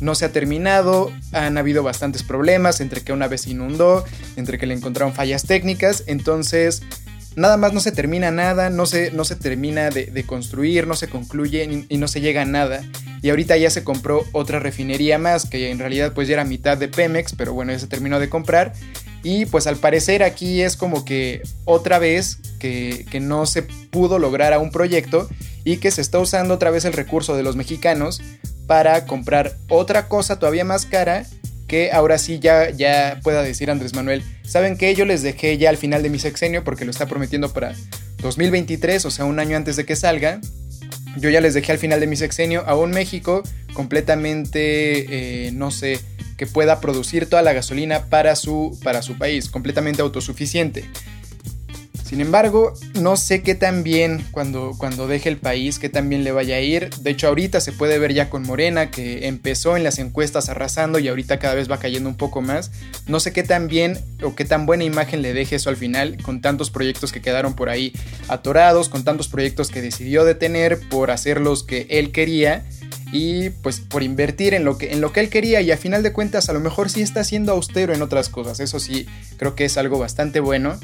No 0.00 0.14
se 0.14 0.24
ha 0.24 0.32
terminado, 0.32 1.12
han 1.32 1.56
habido 1.56 1.82
bastantes 1.82 2.22
problemas 2.22 2.80
entre 2.80 3.02
que 3.02 3.12
una 3.12 3.28
vez 3.28 3.46
inundó, 3.46 4.04
entre 4.36 4.58
que 4.58 4.66
le 4.66 4.74
encontraron 4.74 5.14
fallas 5.14 5.44
técnicas, 5.44 6.02
entonces 6.06 6.82
nada 7.36 7.56
más 7.56 7.72
no 7.72 7.80
se 7.80 7.92
termina 7.92 8.30
nada, 8.30 8.70
no 8.70 8.86
se, 8.86 9.12
no 9.12 9.24
se 9.24 9.36
termina 9.36 9.90
de 9.90 10.24
construir, 10.26 10.86
no 10.86 10.96
se 10.96 11.08
concluye 11.08 11.86
y 11.88 11.96
no 11.96 12.08
se 12.08 12.20
llega 12.20 12.42
a 12.42 12.46
nada. 12.46 12.82
Y 13.24 13.30
ahorita 13.30 13.56
ya 13.56 13.70
se 13.70 13.84
compró 13.84 14.22
otra 14.32 14.58
refinería 14.58 15.16
más, 15.16 15.48
que 15.48 15.70
en 15.70 15.78
realidad 15.78 16.12
pues 16.12 16.28
ya 16.28 16.34
era 16.34 16.44
mitad 16.44 16.76
de 16.76 16.88
Pemex, 16.88 17.34
pero 17.34 17.54
bueno, 17.54 17.72
ya 17.72 17.78
se 17.78 17.86
terminó 17.86 18.20
de 18.20 18.28
comprar. 18.28 18.74
Y 19.22 19.46
pues 19.46 19.66
al 19.66 19.76
parecer 19.76 20.22
aquí 20.22 20.60
es 20.60 20.76
como 20.76 21.06
que 21.06 21.40
otra 21.64 21.98
vez 21.98 22.36
que, 22.58 23.06
que 23.10 23.20
no 23.20 23.46
se 23.46 23.62
pudo 23.62 24.18
lograr 24.18 24.52
a 24.52 24.58
un 24.58 24.70
proyecto 24.70 25.26
y 25.64 25.78
que 25.78 25.90
se 25.90 26.02
está 26.02 26.18
usando 26.18 26.52
otra 26.52 26.70
vez 26.70 26.84
el 26.84 26.92
recurso 26.92 27.34
de 27.34 27.42
los 27.42 27.56
mexicanos 27.56 28.20
para 28.66 29.06
comprar 29.06 29.56
otra 29.70 30.06
cosa 30.06 30.38
todavía 30.38 30.66
más 30.66 30.84
cara 30.84 31.24
que 31.66 31.92
ahora 31.92 32.18
sí 32.18 32.40
ya, 32.40 32.68
ya 32.68 33.20
pueda 33.22 33.42
decir 33.42 33.70
Andrés 33.70 33.94
Manuel, 33.94 34.22
¿saben 34.46 34.76
qué? 34.76 34.94
Yo 34.94 35.06
les 35.06 35.22
dejé 35.22 35.56
ya 35.56 35.70
al 35.70 35.78
final 35.78 36.02
de 36.02 36.10
mi 36.10 36.18
sexenio 36.18 36.62
porque 36.62 36.84
lo 36.84 36.90
está 36.90 37.06
prometiendo 37.06 37.50
para 37.54 37.74
2023, 38.18 39.06
o 39.06 39.10
sea, 39.10 39.24
un 39.24 39.38
año 39.38 39.56
antes 39.56 39.76
de 39.76 39.86
que 39.86 39.96
salga. 39.96 40.40
Yo 41.16 41.30
ya 41.30 41.40
les 41.40 41.54
dejé 41.54 41.72
al 41.72 41.78
final 41.78 42.00
de 42.00 42.06
mi 42.06 42.16
sexenio 42.16 42.64
a 42.66 42.76
un 42.76 42.90
México 42.90 43.42
completamente, 43.72 45.46
eh, 45.46 45.52
no 45.52 45.70
sé, 45.70 46.00
que 46.36 46.46
pueda 46.46 46.80
producir 46.80 47.28
toda 47.28 47.42
la 47.42 47.52
gasolina 47.52 48.06
para 48.06 48.36
su, 48.36 48.78
para 48.82 49.02
su 49.02 49.16
país, 49.16 49.48
completamente 49.48 50.02
autosuficiente. 50.02 50.84
Sin 52.04 52.20
embargo, 52.20 52.74
no 53.00 53.16
sé 53.16 53.42
qué 53.42 53.54
tan 53.54 53.82
bien 53.82 54.26
cuando, 54.30 54.74
cuando 54.76 55.08
deje 55.08 55.30
el 55.30 55.38
país, 55.38 55.78
qué 55.78 55.88
tan 55.88 56.10
bien 56.10 56.22
le 56.22 56.32
vaya 56.32 56.56
a 56.56 56.60
ir. 56.60 56.90
De 57.00 57.10
hecho, 57.10 57.28
ahorita 57.28 57.60
se 57.60 57.72
puede 57.72 57.98
ver 57.98 58.12
ya 58.12 58.28
con 58.28 58.42
Morena, 58.42 58.90
que 58.90 59.26
empezó 59.26 59.74
en 59.74 59.84
las 59.84 59.98
encuestas 59.98 60.50
arrasando 60.50 60.98
y 60.98 61.08
ahorita 61.08 61.38
cada 61.38 61.54
vez 61.54 61.70
va 61.70 61.78
cayendo 61.78 62.10
un 62.10 62.16
poco 62.16 62.42
más. 62.42 62.72
No 63.06 63.20
sé 63.20 63.32
qué 63.32 63.42
tan 63.42 63.68
bien 63.68 63.98
o 64.22 64.34
qué 64.34 64.44
tan 64.44 64.66
buena 64.66 64.84
imagen 64.84 65.22
le 65.22 65.32
deje 65.32 65.56
eso 65.56 65.70
al 65.70 65.78
final, 65.78 66.18
con 66.22 66.42
tantos 66.42 66.70
proyectos 66.70 67.10
que 67.10 67.22
quedaron 67.22 67.54
por 67.54 67.70
ahí 67.70 67.94
atorados, 68.28 68.90
con 68.90 69.02
tantos 69.02 69.28
proyectos 69.28 69.70
que 69.70 69.80
decidió 69.80 70.26
detener 70.26 70.78
por 70.90 71.10
hacer 71.10 71.40
los 71.40 71.62
que 71.62 71.86
él 71.88 72.12
quería 72.12 72.66
y 73.12 73.48
pues 73.48 73.80
por 73.80 74.02
invertir 74.02 74.52
en 74.52 74.64
lo 74.64 74.76
que 74.76 74.92
en 74.92 75.00
lo 75.00 75.12
que 75.12 75.20
él 75.20 75.30
quería 75.30 75.60
y 75.60 75.70
a 75.70 75.76
final 75.76 76.02
de 76.02 76.12
cuentas 76.12 76.48
a 76.48 76.52
lo 76.52 76.60
mejor 76.60 76.90
sí 76.90 77.00
está 77.00 77.22
siendo 77.22 77.52
austero 77.52 77.94
en 77.94 78.02
otras 78.02 78.28
cosas. 78.28 78.60
Eso 78.60 78.78
sí, 78.78 79.06
creo 79.38 79.54
que 79.54 79.64
es 79.64 79.78
algo 79.78 79.98
bastante 79.98 80.40
bueno 80.40 80.78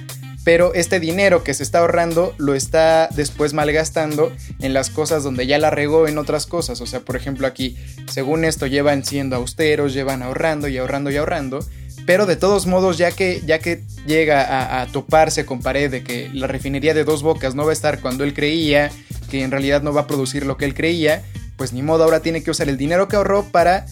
pero 0.44 0.72
este 0.74 1.00
dinero 1.00 1.44
que 1.44 1.54
se 1.54 1.62
está 1.62 1.80
ahorrando 1.80 2.34
lo 2.38 2.54
está 2.54 3.08
después 3.14 3.52
malgastando 3.52 4.32
en 4.60 4.72
las 4.72 4.88
cosas 4.88 5.22
donde 5.22 5.46
ya 5.46 5.58
la 5.58 5.70
regó 5.70 6.08
en 6.08 6.16
otras 6.18 6.46
cosas. 6.46 6.80
O 6.80 6.86
sea, 6.86 7.00
por 7.00 7.16
ejemplo 7.16 7.46
aquí, 7.46 7.76
según 8.10 8.44
esto, 8.44 8.66
llevan 8.66 9.04
siendo 9.04 9.36
austeros, 9.36 9.92
llevan 9.92 10.22
ahorrando 10.22 10.68
y 10.68 10.78
ahorrando 10.78 11.10
y 11.10 11.16
ahorrando. 11.16 11.60
Pero 12.06 12.24
de 12.24 12.36
todos 12.36 12.66
modos, 12.66 12.96
ya 12.96 13.12
que, 13.12 13.42
ya 13.44 13.58
que 13.58 13.82
llega 14.06 14.80
a, 14.80 14.86
toparse 14.86 15.44
con 15.44 15.60
pared 15.60 15.90
de 15.90 16.02
que 16.02 16.30
la 16.32 16.46
refinería 16.46 16.94
de 16.94 17.04
dos 17.04 17.22
bocas 17.22 17.54
no 17.54 17.64
va 17.64 17.70
a 17.70 17.74
estar 17.74 18.00
cuando 18.00 18.24
él 18.24 18.32
creía, 18.32 18.90
que 19.30 19.42
en 19.44 19.50
realidad 19.50 19.82
no 19.82 19.92
va 19.92 20.02
a 20.02 20.06
producir 20.06 20.46
lo 20.46 20.56
que 20.56 20.64
él 20.64 20.74
creía, 20.74 21.22
pues 21.56 21.72
ni 21.72 21.82
modo, 21.82 22.04
ahora 22.04 22.20
tiene 22.20 22.42
que 22.42 22.50
usar 22.50 22.68
el 22.70 22.78
dinero 22.78 23.06
que 23.06 23.16
ahorró 23.16 23.44
para 23.44 23.84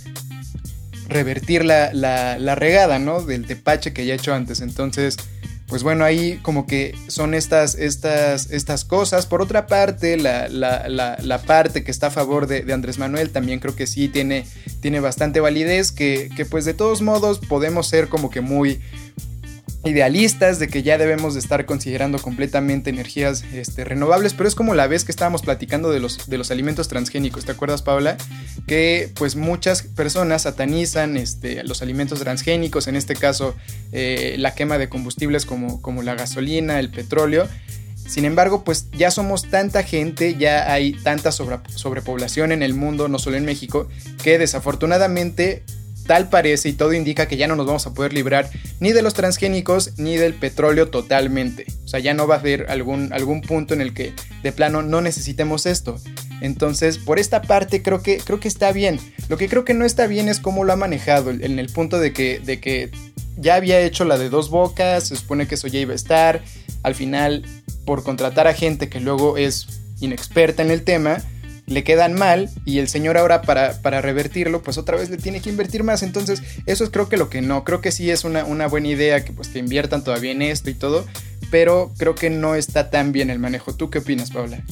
revertir 1.08 1.64
la, 1.64 1.92
la, 1.92 2.54
regada, 2.54 2.98
¿no? 2.98 3.20
Del 3.22 3.46
tepache 3.46 3.92
que 3.92 4.06
ya 4.06 4.14
ha 4.14 4.16
hecho 4.16 4.34
antes. 4.34 4.62
Entonces, 4.62 5.16
pues 5.68 5.82
bueno, 5.82 6.04
ahí 6.04 6.38
como 6.42 6.66
que 6.66 6.96
son 7.08 7.34
estas, 7.34 7.74
estas, 7.74 8.50
estas 8.50 8.86
cosas. 8.86 9.26
Por 9.26 9.42
otra 9.42 9.66
parte, 9.66 10.16
la, 10.16 10.48
la, 10.48 10.88
la, 10.88 11.38
parte 11.42 11.84
que 11.84 11.90
está 11.90 12.06
a 12.06 12.10
favor 12.10 12.46
de, 12.46 12.62
de, 12.62 12.72
Andrés 12.72 12.98
Manuel 12.98 13.30
también 13.30 13.60
creo 13.60 13.76
que 13.76 13.86
sí 13.86 14.08
tiene, 14.08 14.46
tiene 14.80 15.00
bastante 15.00 15.40
validez, 15.40 15.92
que, 15.92 16.30
que 16.34 16.46
pues 16.46 16.64
de 16.64 16.72
todos 16.72 17.02
modos 17.02 17.38
podemos 17.38 17.86
ser 17.86 18.08
como 18.08 18.30
que 18.30 18.40
muy 18.40 18.80
idealistas 19.84 20.58
de 20.58 20.68
que 20.68 20.82
ya 20.82 20.98
debemos 20.98 21.34
de 21.34 21.40
estar 21.40 21.64
considerando 21.64 22.18
completamente 22.18 22.90
energías 22.90 23.44
este, 23.52 23.84
renovables, 23.84 24.34
pero 24.34 24.48
es 24.48 24.54
como 24.54 24.74
la 24.74 24.86
vez 24.86 25.04
que 25.04 25.12
estábamos 25.12 25.42
platicando 25.42 25.90
de 25.90 26.00
los, 26.00 26.28
de 26.28 26.36
los 26.36 26.50
alimentos 26.50 26.88
transgénicos, 26.88 27.44
¿te 27.44 27.52
acuerdas 27.52 27.82
Paula? 27.82 28.16
Que 28.66 29.10
pues 29.14 29.36
muchas 29.36 29.82
personas 29.82 30.42
satanizan 30.42 31.16
este, 31.16 31.62
los 31.64 31.80
alimentos 31.80 32.20
transgénicos, 32.20 32.88
en 32.88 32.96
este 32.96 33.14
caso 33.14 33.54
eh, 33.92 34.34
la 34.38 34.54
quema 34.54 34.78
de 34.78 34.88
combustibles 34.88 35.46
como, 35.46 35.80
como 35.80 36.02
la 36.02 36.14
gasolina, 36.14 36.80
el 36.80 36.90
petróleo, 36.90 37.48
sin 38.08 38.24
embargo, 38.24 38.64
pues 38.64 38.90
ya 38.92 39.10
somos 39.10 39.50
tanta 39.50 39.82
gente, 39.82 40.34
ya 40.36 40.72
hay 40.72 40.94
tanta 40.94 41.30
sobre, 41.30 41.58
sobrepoblación 41.74 42.52
en 42.52 42.62
el 42.62 42.72
mundo, 42.72 43.06
no 43.08 43.18
solo 43.18 43.36
en 43.36 43.44
México, 43.44 43.86
que 44.22 44.38
desafortunadamente 44.38 45.62
Tal 46.08 46.30
parece 46.30 46.70
y 46.70 46.72
todo 46.72 46.94
indica 46.94 47.28
que 47.28 47.36
ya 47.36 47.46
no 47.48 47.54
nos 47.54 47.66
vamos 47.66 47.86
a 47.86 47.92
poder 47.92 48.14
librar 48.14 48.48
ni 48.80 48.92
de 48.92 49.02
los 49.02 49.12
transgénicos 49.12 49.92
ni 49.98 50.16
del 50.16 50.32
petróleo 50.32 50.88
totalmente. 50.88 51.66
O 51.84 51.88
sea, 51.88 52.00
ya 52.00 52.14
no 52.14 52.26
va 52.26 52.36
a 52.36 52.38
haber 52.38 52.70
algún, 52.70 53.12
algún 53.12 53.42
punto 53.42 53.74
en 53.74 53.82
el 53.82 53.92
que 53.92 54.14
de 54.42 54.50
plano 54.50 54.80
no 54.80 55.02
necesitemos 55.02 55.66
esto. 55.66 56.00
Entonces, 56.40 56.96
por 56.96 57.18
esta 57.18 57.42
parte 57.42 57.82
creo 57.82 58.02
que, 58.02 58.16
creo 58.16 58.40
que 58.40 58.48
está 58.48 58.72
bien. 58.72 58.98
Lo 59.28 59.36
que 59.36 59.50
creo 59.50 59.66
que 59.66 59.74
no 59.74 59.84
está 59.84 60.06
bien 60.06 60.30
es 60.30 60.40
cómo 60.40 60.64
lo 60.64 60.72
ha 60.72 60.76
manejado, 60.76 61.28
en 61.28 61.58
el 61.58 61.68
punto 61.68 61.98
de 61.98 62.14
que, 62.14 62.38
de 62.38 62.58
que 62.58 62.90
ya 63.36 63.56
había 63.56 63.78
hecho 63.82 64.06
la 64.06 64.16
de 64.16 64.30
dos 64.30 64.48
bocas, 64.48 65.08
se 65.08 65.16
supone 65.16 65.46
que 65.46 65.56
eso 65.56 65.68
ya 65.68 65.78
iba 65.78 65.92
a 65.92 65.96
estar. 65.96 66.42
Al 66.84 66.94
final, 66.94 67.44
por 67.84 68.02
contratar 68.02 68.46
a 68.46 68.54
gente 68.54 68.88
que 68.88 69.00
luego 69.00 69.36
es 69.36 69.66
inexperta 70.00 70.62
en 70.62 70.70
el 70.70 70.84
tema, 70.84 71.18
le 71.68 71.84
quedan 71.84 72.14
mal 72.14 72.50
y 72.64 72.78
el 72.78 72.88
señor 72.88 73.16
ahora 73.16 73.42
para, 73.42 73.80
para, 73.82 74.00
revertirlo 74.00 74.62
pues 74.62 74.78
otra 74.78 74.96
vez 74.96 75.10
le 75.10 75.18
tiene 75.18 75.40
que 75.40 75.50
invertir 75.50 75.84
más 75.84 76.02
entonces 76.02 76.42
eso 76.66 76.84
es 76.84 76.90
creo 76.90 77.08
que 77.08 77.16
lo 77.16 77.28
que 77.28 77.42
no 77.42 77.62
creo 77.64 77.80
que 77.80 77.92
sí 77.92 78.10
es 78.10 78.24
una, 78.24 78.44
una 78.44 78.66
buena 78.66 78.88
idea 78.88 79.24
que 79.24 79.32
pues 79.32 79.54
inviertan 79.54 80.02
todavía 80.02 80.32
en 80.32 80.42
esto 80.42 80.70
y 80.70 80.74
todo 80.74 81.06
pero 81.50 81.92
creo 81.98 82.14
que 82.14 82.30
no 82.30 82.54
está 82.54 82.90
tan 82.90 83.12
bien 83.12 83.30
el 83.30 83.38
manejo 83.38 83.74
tú 83.74 83.90
qué 83.90 83.98
opinas 83.98 84.30
Paula 84.30 84.62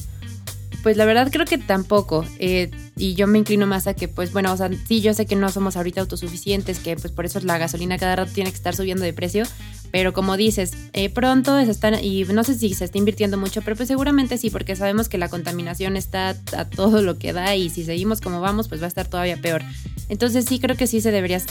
pues 0.87 0.95
la 0.95 1.03
verdad 1.03 1.29
creo 1.29 1.45
que 1.45 1.57
tampoco. 1.57 2.23
Eh, 2.39 2.71
y 2.95 3.13
yo 3.15 3.27
me 3.27 3.39
inclino 3.39 3.67
más 3.67 3.87
a 3.87 3.93
que, 3.93 4.07
pues 4.07 4.31
bueno, 4.31 4.53
o 4.53 4.55
sea, 4.55 4.69
sí, 4.87 5.01
yo 5.01 5.13
sé 5.13 5.25
que 5.25 5.35
no 5.35 5.49
somos 5.49 5.75
ahorita 5.75 5.99
autosuficientes, 5.99 6.79
que 6.79 6.95
pues 6.95 7.11
por 7.11 7.25
eso 7.25 7.41
la 7.41 7.57
gasolina 7.57 7.97
cada 7.97 8.15
rato 8.15 8.31
tiene 8.31 8.51
que 8.51 8.55
estar 8.55 8.73
subiendo 8.73 9.03
de 9.03 9.11
precio, 9.11 9.43
pero 9.91 10.13
como 10.13 10.37
dices, 10.37 10.73
eh, 10.93 11.09
pronto 11.09 11.63
se 11.63 11.71
están, 11.71 12.03
y 12.03 12.23
no 12.25 12.43
sé 12.43 12.55
si 12.55 12.73
se 12.73 12.85
está 12.85 12.97
invirtiendo 12.97 13.37
mucho, 13.37 13.61
pero 13.61 13.75
pues 13.75 13.87
seguramente 13.87 14.37
sí, 14.37 14.49
porque 14.49 14.75
sabemos 14.75 15.09
que 15.09 15.17
la 15.17 15.29
contaminación 15.29 15.97
está 15.97 16.35
a 16.55 16.65
todo 16.65 17.01
lo 17.01 17.17
que 17.17 17.33
da 17.33 17.55
y 17.55 17.69
si 17.69 17.83
seguimos 17.83 18.21
como 18.21 18.41
vamos, 18.41 18.67
pues 18.67 18.81
va 18.81 18.85
a 18.85 18.89
estar 18.89 19.07
todavía 19.07 19.37
peor. 19.37 19.63
Entonces 20.09 20.45
sí 20.45 20.59
creo 20.59 20.77
que 20.77 20.87
sí 20.87 21.01
se 21.01 21.11
debería, 21.11 21.41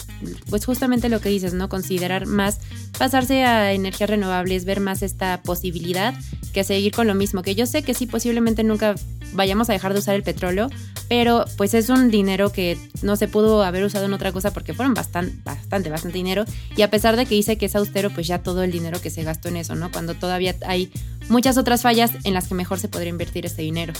pues 0.49 0.65
justamente 0.65 1.09
lo 1.09 1.21
que 1.21 1.29
dices, 1.29 1.53
¿no? 1.53 1.69
Considerar 1.69 2.27
más, 2.27 2.59
pasarse 2.99 3.45
a 3.45 3.73
energías 3.73 4.11
renovables, 4.11 4.65
ver 4.65 4.81
más 4.81 5.03
esta 5.03 5.43
posibilidad 5.43 6.15
que 6.53 6.65
seguir 6.65 6.93
con 6.93 7.07
lo 7.07 7.15
mismo, 7.15 7.43
que 7.43 7.55
yo 7.55 7.67
sé 7.67 7.83
que 7.83 7.95
sí 7.95 8.07
posiblemente 8.07 8.65
nunca 8.65 8.95
vayamos 9.33 9.69
a 9.69 9.73
dejar 9.73 9.93
de 9.93 9.99
usar 9.99 10.15
el 10.15 10.23
petróleo, 10.23 10.71
pero 11.09 11.45
pues 11.57 11.75
es 11.75 11.91
un 11.91 12.11
dinero 12.11 12.51
que 12.51 12.79
no 13.03 13.17
se 13.17 13.29
pudo 13.29 13.63
haber 13.63 13.85
usado 13.85 14.07
en 14.07 14.15
otra 14.15 14.33
cosa 14.33 14.53
porque 14.53 14.73
fueron 14.73 14.95
bastante, 14.95 15.37
bastante, 15.45 15.91
bastante 15.91 16.17
dinero 16.17 16.45
y 16.75 16.83
a 16.83 16.91
pesar 16.91 17.17
de 17.17 17.27
que 17.27 17.35
dice 17.35 17.59
que 17.59 17.67
es 17.67 17.77
austero, 17.77 18.11
pues 18.11 18.27
ya 18.27 18.43
todo 18.43 18.63
el 18.63 18.73
dinero 18.73 19.01
que 19.01 19.11
se 19.11 19.23
gastó 19.23 19.49
en 19.49 19.57
eso, 19.57 19.75
¿no? 19.75 19.93
Cuando 19.93 20.15
todavía 20.15 20.57
hay 20.67 20.91
muchas 21.29 21.59
otras 21.59 21.83
fallas 21.83 22.13
en 22.25 22.35
las 22.35 22.49
que 22.49 22.55
mejor 22.55 22.79
se 22.79 22.89
podría 22.89 23.11
invertir 23.11 23.45
este 23.45 23.63
dinero. 23.63 23.93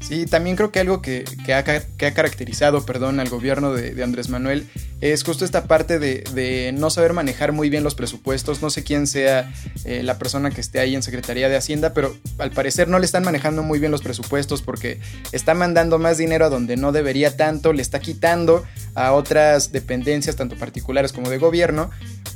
Sí, 0.00 0.26
también 0.26 0.56
creo 0.56 0.70
que 0.70 0.80
algo 0.80 1.02
que, 1.02 1.24
que, 1.44 1.54
ha, 1.54 1.64
caracterizado 1.64 2.84
perdón, 2.84 3.18
al 3.18 3.28
gobierno 3.28 3.72
de, 3.72 3.94
de, 3.94 4.02
Andrés 4.02 4.28
Manuel 4.28 4.68
es 5.00 5.24
justo 5.24 5.44
esta 5.44 5.64
parte 5.64 5.98
de, 5.98 6.24
de, 6.32 6.72
no 6.72 6.90
saber 6.90 7.12
manejar 7.12 7.52
muy 7.52 7.68
bien 7.70 7.82
los 7.82 7.94
presupuestos. 7.94 8.62
No 8.62 8.70
sé 8.70 8.84
quién 8.84 9.06
sea 9.06 9.52
eh, 9.84 10.02
la 10.02 10.18
persona 10.18 10.50
que 10.50 10.60
esté 10.60 10.80
ahí 10.80 10.94
en 10.94 11.02
Secretaría 11.02 11.48
de 11.48 11.56
Hacienda, 11.56 11.92
pero 11.92 12.16
al 12.38 12.50
parecer 12.50 12.88
no 12.88 12.98
le 12.98 13.04
están 13.04 13.24
manejando 13.24 13.62
muy 13.62 13.78
bien 13.78 13.92
los 13.92 14.02
presupuestos 14.02 14.62
porque 14.62 15.00
está 15.32 15.54
mandando 15.54 15.98
más 15.98 16.18
dinero 16.18 16.46
a 16.46 16.50
donde 16.50 16.76
no 16.76 16.92
debería 16.92 17.36
tanto, 17.36 17.72
le 17.72 17.82
está 17.82 18.00
quitando 18.00 18.64
a 18.94 19.12
otras 19.12 19.72
dependencias, 19.72 20.36
tanto 20.36 20.56
particulares 20.56 21.12
como 21.12 21.30
de 21.30 21.38
gobierno, 21.38 21.90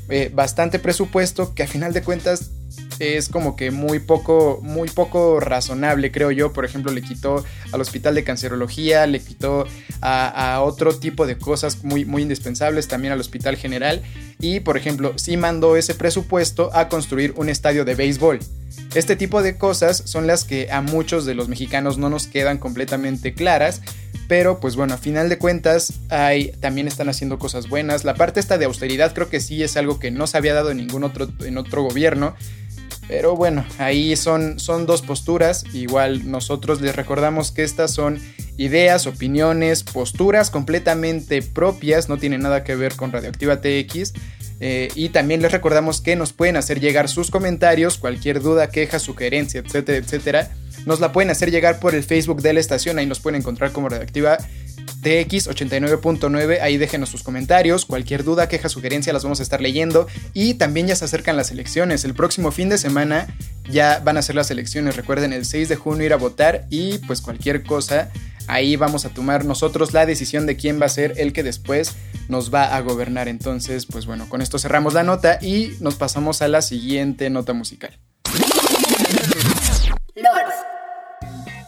eh, 0.09 0.31
bastante 0.33 0.79
presupuesto 0.79 1.55
que 1.55 1.63
a 1.63 1.67
final 1.67 1.93
de 1.93 2.03
cuentas 2.03 2.51
es 3.01 3.29
como 3.29 3.57
que 3.57 3.71
muy 3.71 3.99
poco, 3.99 4.61
muy 4.63 4.89
poco 4.89 5.41
razonable, 5.41 6.13
creo 6.13 6.31
yo. 6.31 6.53
Por 6.53 6.65
ejemplo, 6.65 6.93
le 6.93 7.03
quitó 7.03 7.45
al 7.73 7.81
hospital 7.81 8.15
de 8.15 8.25
cancerología, 8.25 9.07
le 9.07 9.21
quitó 9.21 9.67
a, 10.03 10.61
otro 10.63 10.95
tipo 10.95 11.27
de 11.27 11.39
cosas 11.39 11.83
muy, 11.83 12.05
muy 12.05 12.23
indispensables, 12.23 12.89
también 12.89 13.13
al 13.13 13.21
hospital 13.21 13.57
general. 13.57 14.03
Y, 14.39 14.61
por 14.61 14.77
ejemplo, 14.77 15.15
sí 15.17 15.37
mandó 15.37 15.77
ese 15.77 15.95
presupuesto 15.95 16.71
a 16.75 16.89
construir 16.89 17.33
un 17.37 17.49
estadio 17.49 17.85
de 17.85 17.95
béisbol. 17.95 18.39
Este 18.95 19.17
tipo 19.17 19.43
de 19.43 19.57
cosas 19.57 20.03
son 20.05 20.27
las 20.27 20.45
que 20.45 20.71
a 20.71 20.81
muchos 20.81 21.25
de 21.25 21.35
los 21.35 21.49
mexicanos 21.49 21.97
no 21.99 22.11
nos 22.11 22.27
quedan 22.27 22.59
completamente 22.59 23.35
claras. 23.35 23.81
Pero 24.29 24.61
pues 24.61 24.77
bueno, 24.77 24.95
a 24.95 24.97
final 24.97 25.29
de 25.29 25.39
cuentas 25.39 25.95
hay, 26.09 26.53
también 26.61 26.87
están 26.87 27.09
haciendo 27.09 27.41
cosas 27.41 27.69
buenas. 27.69 28.05
La 28.05 28.15
parte 28.15 28.39
esta 28.39 28.59
de 28.59 28.65
austeridad 28.65 29.13
creo 29.13 29.29
que 29.29 29.41
sí 29.41 29.61
es 29.63 29.77
algo 29.77 29.99
que 29.99 30.13
no 30.13 30.29
se 30.29 30.37
había 30.37 30.55
dado 30.55 30.71
en 30.71 30.77
ningún 30.77 31.03
otro, 31.03 31.29
en 31.41 31.59
otro 31.59 31.83
gobierno. 31.83 32.37
Pero 33.11 33.35
bueno, 33.35 33.67
ahí 33.79 34.15
son, 34.15 34.61
son 34.61 34.87
dos 34.87 35.03
posturas. 35.03 35.65
Igual 35.75 36.31
nosotros 36.31 36.81
les 36.81 36.95
recordamos 36.95 37.51
que 37.51 37.65
estas 37.65 37.93
son 37.93 38.21
ideas, 38.57 39.09
opiniones, 39.09 39.83
posturas 39.83 40.49
completamente 40.49 41.43
propias. 41.43 42.09
No 42.09 42.19
tienen 42.19 42.41
nada 42.43 42.63
que 42.63 42.77
ver 42.77 42.95
con 42.95 43.11
Radioactiva 43.11 43.61
TX. 43.61 44.13
Eh, 44.61 44.91
y 44.95 45.09
también 45.09 45.43
les 45.43 45.51
recordamos 45.51 46.01
que 46.01 46.15
nos 46.15 46.33
pueden 46.33 46.57
hacer 46.57 46.79
llegar 46.79 47.09
sus 47.09 47.33
comentarios, 47.33 47.99
cualquier 47.99 48.41
duda, 48.41 48.69
queja, 48.69 49.01
sugerencia, 49.01 49.59
etcétera, 49.59 49.99
etcétera. 49.99 50.51
Nos 50.87 51.01
la 51.01 51.11
pueden 51.11 51.31
hacer 51.31 51.51
llegar 51.51 51.81
por 51.81 51.97
el 51.97 52.05
Facebook 52.05 52.43
de 52.43 52.53
la 52.53 52.61
estación. 52.61 53.01
Ahí 53.01 53.07
nos 53.07 53.19
pueden 53.19 53.41
encontrar 53.41 53.73
como 53.73 53.89
Radioactiva 53.89 54.39
TX89.9, 55.03 56.61
ahí 56.61 56.77
déjenos 56.77 57.09
sus 57.09 57.23
comentarios, 57.23 57.87
cualquier 57.87 58.25
duda, 58.25 58.49
queja, 58.49 58.69
sugerencia 58.69 59.13
las 59.13 59.23
vamos 59.23 59.41
a 59.41 59.43
estar 59.43 59.61
leyendo. 59.61 60.07
Y 60.35 60.55
también 60.55 60.87
ya 60.87 60.97
se 60.97 61.05
acercan 61.05 61.37
las 61.37 61.51
elecciones, 61.51 62.05
el 62.05 62.15
próximo 62.15 62.51
fin 62.51 62.69
de 62.69 62.79
semana 62.79 63.27
ya 63.71 64.01
van 64.05 64.17
a 64.17 64.23
ser 64.23 64.35
las 64.35 64.51
elecciones, 64.51 64.97
recuerden 64.97 65.33
el 65.33 65.45
6 65.45 65.69
de 65.69 65.77
junio 65.77 66.07
ir 66.07 66.13
a 66.13 66.17
votar 66.17 66.67
y 66.71 66.99
pues 66.99 67.21
cualquier 67.21 67.63
cosa, 67.63 68.11
ahí 68.47 68.77
vamos 68.77 69.05
a 69.05 69.11
tomar 69.11 69.45
nosotros 69.45 69.93
la 69.93 70.07
decisión 70.07 70.47
de 70.47 70.57
quién 70.57 70.81
va 70.81 70.87
a 70.87 70.91
ser 70.91 71.15
el 71.17 71.33
que 71.33 71.43
después 71.43 71.95
nos 72.29 72.53
va 72.53 72.77
a 72.77 72.81
gobernar, 72.81 73.29
entonces 73.29 73.87
pues 73.87 74.07
bueno, 74.07 74.29
con 74.29 74.43
esto 74.43 74.59
cerramos 74.59 74.95
la 74.95 75.03
nota 75.03 75.39
y 75.41 75.73
nos 75.81 75.95
pasamos 75.95 76.43
a 76.43 76.49
la 76.49 76.63
siguiente 76.63 77.31
nota 77.31 77.53
musical. 77.53 77.99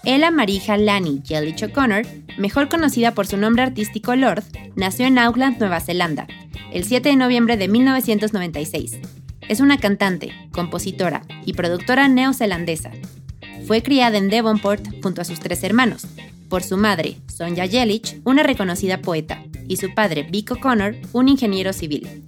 Ella 0.05 0.33
Marija 0.33 0.77
Lani 0.77 1.23
Jellich 1.25 1.63
O'Connor, 1.63 2.05
mejor 2.37 2.69
conocida 2.69 3.15
por 3.15 3.29
su 3.29 3.37
nombre 3.37 3.63
artístico 3.63 4.17
Lord, 4.17 4.43
nació 4.75 5.07
en 5.07 5.17
Auckland, 5.17 5.59
Nueva 5.59 5.79
Zelanda, 5.79 6.27
el 6.73 6.85
7 6.85 7.11
de 7.11 7.17
noviembre 7.17 7.57
de 7.57 7.69
1996. 7.69 8.99
es 9.49 9.61
una 9.61 9.79
cantante, 9.79 10.33
compositora 10.51 11.23
y 11.45 11.53
productora 11.53 12.09
neozelandesa. 12.09 12.91
Fue 13.67 13.83
criada 13.83 14.19
en 14.19 14.29
Devonport 14.29 14.85
junto 15.03 15.21
a 15.21 15.25
sus 15.25 15.39
tres 15.39 15.63
hermanos, 15.63 16.07
por 16.49 16.65
su 16.65 16.77
madre, 16.77 17.19
Sonja 17.29 17.67
Yelich, 17.67 18.21
una 18.25 18.43
reconocida 18.43 19.03
poeta, 19.03 19.45
y 19.69 19.77
su 19.77 19.95
padre, 19.95 20.25
Vic 20.25 20.51
O'Connor, 20.51 20.97
un 21.13 21.29
ingeniero 21.29 21.73
civil. 21.73 22.25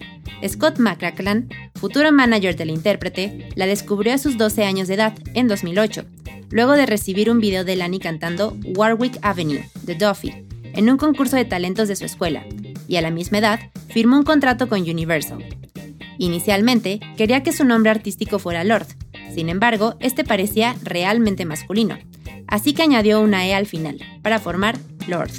Scott 0.47 0.79
McLachlan, 0.79 1.49
futuro 1.75 2.13
manager 2.13 2.55
del 2.57 2.71
intérprete, 2.71 3.49
la 3.57 3.67
descubrió 3.67 4.15
a 4.15 4.19
sus 4.19 4.39
12 4.39 4.65
años 4.65 4.89
de 4.89 4.95
edad, 4.95 5.15
en 5.35 5.49
2008, 5.49 6.05
luego 6.55 6.75
de 6.75 6.87
recibir 6.87 7.33
un 7.33 7.41
video 7.41 7.65
de 7.65 7.75
Lani 7.75 7.99
cantando 7.99 8.57
Warwick 8.77 9.19
Avenue, 9.23 9.69
de 9.83 9.97
Duffy, 9.97 10.47
en 10.63 10.89
un 10.89 10.97
concurso 10.97 11.35
de 11.35 11.45
talentos 11.45 11.89
de 11.89 11.97
su 11.97 12.05
escuela, 12.05 12.47
y 12.87 12.95
a 12.95 13.03
la 13.03 13.11
misma 13.11 13.39
edad 13.39 13.59
firmó 13.89 14.17
un 14.17 14.23
contrato 14.23 14.69
con 14.69 14.83
Universal. 14.83 15.45
Inicialmente, 16.17 17.01
quería 17.17 17.43
que 17.43 17.51
su 17.51 17.65
nombre 17.65 17.91
artístico 17.91 18.39
fuera 18.39 18.63
Lord, 18.63 18.87
sin 19.35 19.49
embargo, 19.49 19.97
este 19.99 20.23
parecía 20.23 20.77
realmente 20.85 21.45
masculino, 21.45 21.99
así 22.47 22.73
que 22.73 22.83
añadió 22.83 23.21
una 23.21 23.45
E 23.49 23.53
al 23.53 23.67
final, 23.67 23.99
para 24.23 24.39
formar 24.39 24.79
Lord. 25.09 25.33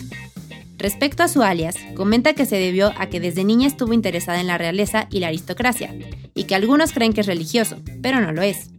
Respecto 0.78 1.24
a 1.24 1.30
su 1.30 1.44
alias, 1.44 1.78
comenta 1.96 2.34
que 2.34 2.46
se 2.46 2.58
debió 2.58 2.92
a 2.98 3.08
que 3.08 3.22
desde 3.22 3.46
niña 3.46 3.68
estuvo 3.68 3.94
interesada 3.94 4.42
en 4.42 4.48
la 4.48 4.58
realeza 4.58 5.08
y 5.10 5.22
la 5.22 5.28
aristocracia, 5.28 5.96
y 6.34 6.44
que 6.44 6.56
algunos 6.56 6.92
creen 6.92 7.14
que 7.14 7.22
es 7.22 7.28
religioso, 7.28 7.78
pero 8.02 8.20
no 8.20 8.34
lo 8.34 8.42
es. 8.42 8.70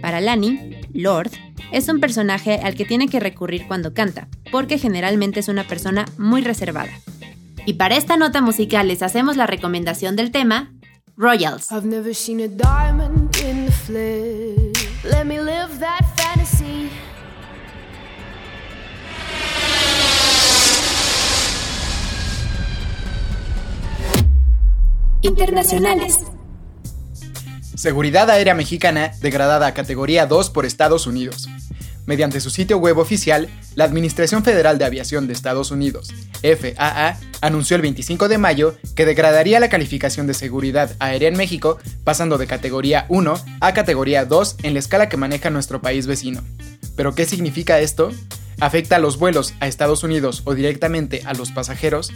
Para 0.00 0.20
Lani, 0.20 0.80
Lord 0.92 1.30
es 1.72 1.88
un 1.88 2.00
personaje 2.00 2.60
al 2.62 2.74
que 2.74 2.84
tiene 2.84 3.08
que 3.08 3.20
recurrir 3.20 3.66
cuando 3.66 3.92
canta, 3.92 4.28
porque 4.52 4.78
generalmente 4.78 5.40
es 5.40 5.48
una 5.48 5.64
persona 5.64 6.04
muy 6.18 6.42
reservada. 6.42 6.90
Y 7.64 7.74
para 7.74 7.96
esta 7.96 8.16
nota 8.16 8.40
musical 8.40 8.88
les 8.88 9.02
hacemos 9.02 9.36
la 9.36 9.46
recomendación 9.46 10.14
del 10.14 10.30
tema 10.30 10.72
Royals. 11.16 11.72
Internacionales. 25.22 26.35
Seguridad 27.86 28.28
Aérea 28.30 28.56
Mexicana 28.56 29.12
degradada 29.20 29.68
a 29.68 29.72
categoría 29.72 30.26
2 30.26 30.50
por 30.50 30.66
Estados 30.66 31.06
Unidos. 31.06 31.48
Mediante 32.04 32.40
su 32.40 32.50
sitio 32.50 32.78
web 32.78 32.98
oficial, 32.98 33.48
la 33.76 33.84
Administración 33.84 34.42
Federal 34.42 34.76
de 34.76 34.86
Aviación 34.86 35.28
de 35.28 35.32
Estados 35.32 35.70
Unidos, 35.70 36.12
FAA, 36.42 37.16
anunció 37.42 37.76
el 37.76 37.82
25 37.82 38.26
de 38.26 38.38
mayo 38.38 38.76
que 38.96 39.06
degradaría 39.06 39.60
la 39.60 39.68
calificación 39.68 40.26
de 40.26 40.34
seguridad 40.34 40.96
aérea 40.98 41.28
en 41.28 41.36
México, 41.36 41.78
pasando 42.02 42.38
de 42.38 42.48
categoría 42.48 43.06
1 43.08 43.38
a 43.60 43.72
categoría 43.72 44.24
2 44.24 44.56
en 44.64 44.74
la 44.74 44.80
escala 44.80 45.08
que 45.08 45.16
maneja 45.16 45.50
nuestro 45.50 45.80
país 45.80 46.08
vecino. 46.08 46.42
¿Pero 46.96 47.14
qué 47.14 47.24
significa 47.24 47.78
esto? 47.78 48.10
¿Afecta 48.58 48.96
a 48.96 48.98
los 48.98 49.16
vuelos 49.16 49.54
a 49.60 49.68
Estados 49.68 50.02
Unidos 50.02 50.42
o 50.44 50.56
directamente 50.56 51.22
a 51.24 51.34
los 51.34 51.52
pasajeros? 51.52 52.10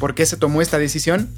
¿Por 0.00 0.14
qué 0.14 0.24
se 0.24 0.38
tomó 0.38 0.62
esta 0.62 0.78
decisión? 0.78 1.28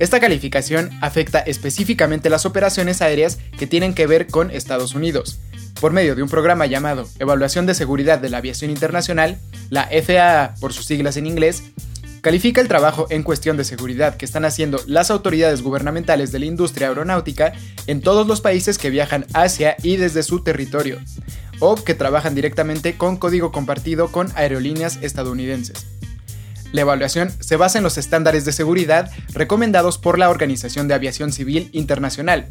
Esta 0.00 0.18
calificación 0.18 0.90
afecta 1.00 1.38
específicamente 1.38 2.28
las 2.28 2.44
operaciones 2.44 3.00
aéreas 3.02 3.38
que 3.56 3.68
tienen 3.68 3.94
que 3.94 4.08
ver 4.08 4.26
con 4.26 4.50
Estados 4.50 4.96
Unidos, 4.96 5.38
por 5.80 5.92
medio 5.92 6.16
de 6.16 6.22
un 6.24 6.28
programa 6.28 6.66
llamado 6.66 7.08
Evaluación 7.20 7.66
de 7.66 7.74
Seguridad 7.74 8.18
de 8.18 8.28
la 8.28 8.38
Aviación 8.38 8.72
Internacional, 8.72 9.38
la 9.70 9.88
FAA 10.04 10.56
por 10.60 10.72
sus 10.72 10.86
siglas 10.86 11.16
en 11.16 11.26
inglés, 11.26 11.62
califica 12.20 12.60
el 12.60 12.66
trabajo 12.66 13.06
en 13.10 13.22
cuestión 13.22 13.56
de 13.56 13.64
seguridad 13.64 14.16
que 14.16 14.24
están 14.24 14.44
haciendo 14.44 14.80
las 14.88 15.12
autoridades 15.12 15.62
gubernamentales 15.62 16.32
de 16.32 16.40
la 16.40 16.46
industria 16.46 16.88
aeronáutica 16.88 17.52
en 17.86 18.00
todos 18.00 18.26
los 18.26 18.40
países 18.40 18.76
que 18.76 18.90
viajan 18.90 19.24
hacia 19.34 19.76
y 19.84 19.96
desde 19.96 20.24
su 20.24 20.42
territorio, 20.42 20.98
o 21.60 21.76
que 21.76 21.94
trabajan 21.94 22.34
directamente 22.34 22.96
con 22.96 23.16
código 23.16 23.52
compartido 23.52 24.10
con 24.10 24.32
aerolíneas 24.34 24.98
estadounidenses. 25.00 25.86
La 26.72 26.82
evaluación 26.82 27.32
se 27.40 27.56
basa 27.56 27.78
en 27.78 27.84
los 27.84 27.98
estándares 27.98 28.44
de 28.44 28.52
seguridad 28.52 29.10
recomendados 29.32 29.98
por 29.98 30.18
la 30.18 30.30
Organización 30.30 30.86
de 30.86 30.94
Aviación 30.94 31.32
Civil 31.32 31.68
Internacional, 31.72 32.48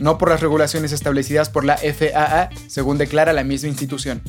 no 0.00 0.16
por 0.16 0.30
las 0.30 0.40
regulaciones 0.40 0.92
establecidas 0.92 1.50
por 1.50 1.64
la 1.64 1.76
FAA, 1.76 2.50
según 2.66 2.98
declara 2.98 3.32
la 3.32 3.44
misma 3.44 3.68
institución. 3.68 4.22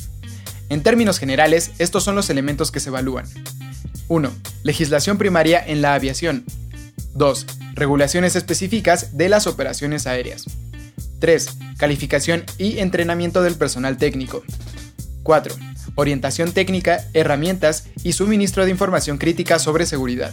En 0.68 0.82
términos 0.82 1.18
generales, 1.18 1.72
estos 1.78 2.04
son 2.04 2.14
los 2.14 2.28
elementos 2.30 2.70
que 2.70 2.80
se 2.80 2.90
evalúan. 2.90 3.26
1. 4.08 4.30
Legislación 4.62 5.18
primaria 5.18 5.62
en 5.64 5.82
la 5.82 5.94
aviación. 5.94 6.44
2. 7.14 7.46
Regulaciones 7.74 8.36
específicas 8.36 9.16
de 9.16 9.28
las 9.28 9.46
operaciones 9.46 10.06
aéreas. 10.06 10.44
3. 11.18 11.48
Calificación 11.78 12.44
y 12.58 12.78
entrenamiento 12.78 13.42
del 13.42 13.54
personal 13.54 13.96
técnico. 13.96 14.42
4. 15.22 15.54
Orientación 15.94 16.52
técnica, 16.52 17.04
herramientas 17.14 17.88
y 18.02 18.12
suministro 18.12 18.64
de 18.64 18.70
información 18.70 19.18
crítica 19.18 19.58
sobre 19.58 19.86
seguridad. 19.86 20.32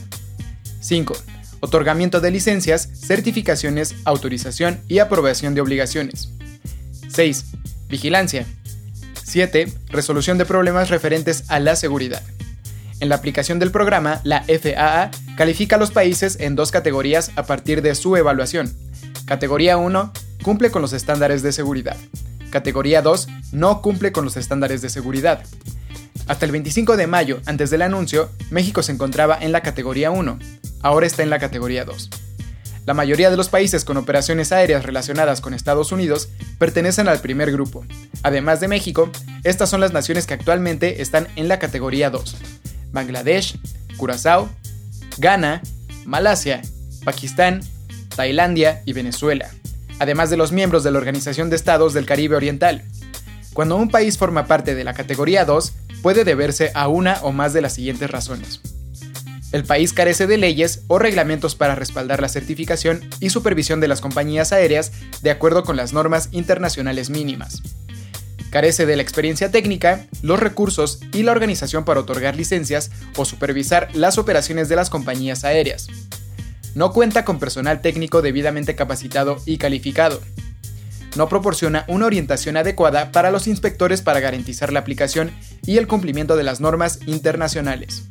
5 0.80 1.15
otorgamiento 1.60 2.22
de 2.22 2.32
licencias, 2.32 2.89
certificaciones, 2.93 3.96
autorización 4.06 4.80
y 4.88 5.00
aprobación 5.00 5.56
de 5.56 5.62
obligaciones. 5.62 6.30
6. 7.10 7.46
Vigilancia. 7.89 8.46
7. 9.24 9.72
Resolución 9.89 10.38
de 10.38 10.46
problemas 10.46 10.89
referentes 10.89 11.46
a 11.50 11.60
la 11.60 11.76
seguridad. 11.76 12.24
En 13.00 13.10
la 13.10 13.15
aplicación 13.15 13.60
del 13.60 13.72
programa, 13.72 14.22
la 14.24 14.43
FAA 14.43 15.12
califica 15.36 15.76
a 15.76 15.80
los 15.80 15.91
países 15.91 16.38
en 16.39 16.56
dos 16.56 16.72
categorías 16.72 17.32
a 17.36 17.43
partir 17.43 17.82
de 17.82 17.93
su 17.96 18.15
evaluación. 18.15 18.74
Categoría 19.26 19.78
1 19.78 20.13
cumple 20.41 20.72
con 20.72 20.82
los 20.82 20.93
estándares 20.93 21.43
de 21.43 21.52
seguridad. 21.52 21.98
Categoría 22.50 23.02
2 23.02 23.28
no 23.52 23.82
cumple 23.82 24.12
con 24.12 24.26
los 24.26 24.38
estándares 24.38 24.82
de 24.82 24.90
seguridad. 24.90 25.44
Hasta 26.28 26.46
el 26.46 26.52
25 26.52 26.98
de 26.98 27.08
mayo, 27.08 27.40
antes 27.46 27.70
del 27.70 27.82
anuncio, 27.82 28.30
México 28.50 28.84
se 28.84 28.92
encontraba 28.92 29.38
en 29.40 29.52
la 29.52 29.62
categoría 29.62 30.12
1, 30.12 30.40
ahora 30.82 31.08
está 31.08 31.24
en 31.24 31.30
la 31.30 31.40
categoría 31.40 31.86
2. 31.86 32.10
La 32.86 32.94
mayoría 32.94 33.30
de 33.30 33.36
los 33.36 33.50
países 33.50 33.84
con 33.84 33.98
operaciones 33.98 34.54
aéreas 34.54 34.86
relacionadas 34.86 35.42
con 35.42 35.54
Estados 35.54 35.92
Unidos 35.92 36.30
pertenecen 36.58 37.10
al 37.10 37.20
primer 37.20 37.52
grupo. 37.52 37.86
Además 38.24 38.62
de 38.62 38.70
México, 38.70 39.10
estas 39.44 39.70
son 39.70 39.82
las 39.82 39.92
naciones 39.92 40.26
que 40.26 40.34
actualmente 40.34 41.02
están 41.02 41.28
en 41.36 41.50
la 41.50 41.60
categoría 41.60 42.10
2. 42.10 42.38
Bangladesh, 42.94 43.60
Curazao, 43.98 44.50
Ghana, 45.18 45.62
Malasia, 46.06 46.62
Pakistán, 47.04 47.62
Tailandia 48.16 48.82
y 48.86 48.94
Venezuela, 48.94 49.50
además 50.00 50.30
de 50.30 50.38
los 50.38 50.52
miembros 50.52 50.84
de 50.84 50.92
la 50.92 50.98
Organización 50.98 51.50
de 51.50 51.56
Estados 51.56 51.94
del 51.94 52.06
Caribe 52.06 52.36
Oriental. 52.36 52.84
Cuando 53.54 53.76
un 53.76 53.90
país 53.90 54.18
forma 54.18 54.46
parte 54.46 54.76
de 54.76 54.84
la 54.84 54.94
categoría 54.94 55.46
2, 55.46 55.74
puede 56.02 56.24
deberse 56.24 56.72
a 56.76 56.88
una 56.88 57.20
o 57.24 57.32
más 57.32 57.54
de 57.54 57.62
las 57.62 57.74
siguientes 57.74 58.10
razones. 58.10 58.62
El 59.52 59.64
país 59.64 59.94
carece 59.94 60.28
de 60.28 60.38
leyes 60.38 60.84
o 60.88 61.00
reglamentos 61.00 61.56
para 61.56 61.74
respaldar 61.74 62.22
la 62.22 62.28
certificación 62.28 63.02
y 63.20 63.30
supervisión 63.30 63.80
de 63.80 63.88
las 63.88 64.02
compañías 64.02 64.52
aéreas 64.52 64.92
de 65.22 65.32
acuerdo 65.32 65.64
con 65.64 65.78
las 65.78 65.94
normas 65.94 66.30
internacionales 66.34 67.10
mínimas. 67.10 67.62
Carece 68.50 68.86
de 68.86 68.96
la 68.96 69.02
experiencia 69.02 69.50
técnica, 69.50 70.06
los 70.22 70.40
recursos 70.40 71.00
y 71.14 71.24
la 71.24 71.32
organización 71.32 71.86
para 71.86 72.02
otorgar 72.02 72.36
licencias 72.36 72.92
o 73.16 73.24
supervisar 73.24 73.90
las 73.94 74.18
operaciones 74.18 74.70
de 74.70 74.76
las 74.76 74.90
compañías 74.90 75.44
aéreas. 75.44 75.88
No 76.78 76.94
cuenta 76.94 77.26
con 77.26 77.40
personal 77.40 77.82
técnico 77.82 78.22
debidamente 78.22 78.76
capacitado 78.76 79.42
y 79.48 79.58
calificado. 79.58 80.22
No 81.16 81.28
proporciona 81.28 81.86
una 81.88 82.06
orientación 82.06 82.56
adecuada 82.56 83.12
para 83.12 83.32
los 83.32 83.48
inspectores 83.48 84.04
para 84.04 84.20
garantizar 84.20 84.72
la 84.72 84.78
aplicación 84.78 85.32
y 85.66 85.78
el 85.78 85.88
cumplimiento 85.88 86.38
de 86.38 86.44
las 86.44 86.62
normas 86.62 87.00
internacionales 87.08 88.04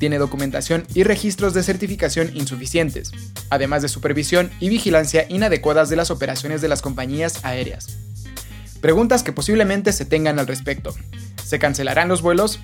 tiene 0.00 0.18
documentación 0.18 0.84
y 0.94 1.04
registros 1.04 1.54
de 1.54 1.62
certificación 1.62 2.32
insuficientes, 2.34 3.12
además 3.50 3.82
de 3.82 3.88
supervisión 3.88 4.50
y 4.58 4.68
vigilancia 4.68 5.26
inadecuadas 5.28 5.90
de 5.90 5.94
las 5.94 6.10
operaciones 6.10 6.60
de 6.60 6.66
las 6.66 6.82
compañías 6.82 7.44
aéreas. 7.44 7.98
Preguntas 8.80 9.22
que 9.22 9.32
posiblemente 9.32 9.92
se 9.92 10.04
tengan 10.04 10.40
al 10.40 10.48
respecto. 10.48 10.92
¿Se 11.44 11.60
cancelarán 11.60 12.08
los 12.08 12.20
vuelos? 12.20 12.58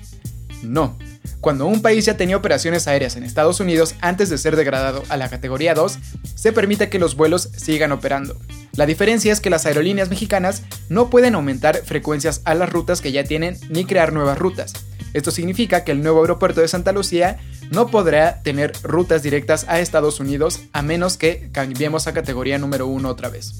No. 0.61 0.97
Cuando 1.41 1.65
un 1.67 1.81
país 1.81 2.05
ya 2.05 2.17
tenía 2.17 2.37
operaciones 2.37 2.87
aéreas 2.87 3.15
en 3.15 3.23
Estados 3.23 3.59
Unidos 3.59 3.95
antes 4.01 4.29
de 4.29 4.37
ser 4.37 4.55
degradado 4.55 5.03
a 5.09 5.17
la 5.17 5.29
categoría 5.29 5.73
2, 5.73 5.97
se 6.35 6.53
permite 6.53 6.89
que 6.89 6.99
los 6.99 7.15
vuelos 7.15 7.49
sigan 7.55 7.91
operando. 7.91 8.37
La 8.73 8.85
diferencia 8.85 9.31
es 9.31 9.41
que 9.41 9.49
las 9.49 9.65
aerolíneas 9.65 10.09
mexicanas 10.09 10.63
no 10.89 11.09
pueden 11.09 11.35
aumentar 11.35 11.77
frecuencias 11.85 12.41
a 12.45 12.55
las 12.55 12.69
rutas 12.69 13.01
que 13.01 13.11
ya 13.11 13.23
tienen 13.23 13.57
ni 13.69 13.85
crear 13.85 14.13
nuevas 14.13 14.37
rutas, 14.37 14.73
esto 15.13 15.31
significa 15.31 15.83
que 15.83 15.91
el 15.91 16.03
nuevo 16.03 16.21
aeropuerto 16.21 16.61
de 16.61 16.67
Santa 16.67 16.91
Lucía 16.91 17.37
no 17.71 17.87
podrá 17.87 18.41
tener 18.43 18.73
rutas 18.83 19.23
directas 19.23 19.65
a 19.67 19.79
Estados 19.79 20.19
Unidos 20.19 20.61
a 20.71 20.81
menos 20.81 21.17
que 21.17 21.49
cambiemos 21.51 22.07
a 22.07 22.13
categoría 22.13 22.57
número 22.57 22.87
1 22.87 23.09
otra 23.09 23.29
vez. 23.29 23.59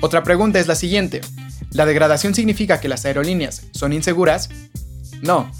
Otra 0.00 0.22
pregunta 0.22 0.58
es 0.58 0.66
la 0.66 0.74
siguiente. 0.74 1.20
¿La 1.72 1.86
degradación 1.86 2.34
significa 2.34 2.80
que 2.80 2.88
las 2.88 3.04
aerolíneas 3.04 3.62
son 3.72 3.92
inseguras? 3.92 4.50
No. 5.22 5.50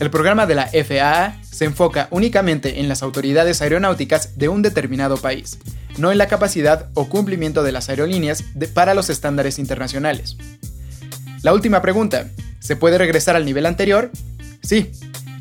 El 0.00 0.10
programa 0.10 0.46
de 0.46 0.54
la 0.54 0.66
FAA 0.66 1.36
se 1.42 1.66
enfoca 1.66 2.08
únicamente 2.10 2.80
en 2.80 2.88
las 2.88 3.02
autoridades 3.02 3.60
aeronáuticas 3.60 4.38
de 4.38 4.48
un 4.48 4.62
determinado 4.62 5.18
país, 5.18 5.58
no 5.98 6.10
en 6.10 6.16
la 6.16 6.26
capacidad 6.26 6.88
o 6.94 7.10
cumplimiento 7.10 7.62
de 7.62 7.72
las 7.72 7.90
aerolíneas 7.90 8.42
para 8.72 8.94
los 8.94 9.10
estándares 9.10 9.58
internacionales. 9.58 10.38
La 11.42 11.52
última 11.52 11.82
pregunta, 11.82 12.30
¿se 12.60 12.76
puede 12.76 12.96
regresar 12.96 13.36
al 13.36 13.44
nivel 13.44 13.66
anterior? 13.66 14.10
Sí, 14.62 14.90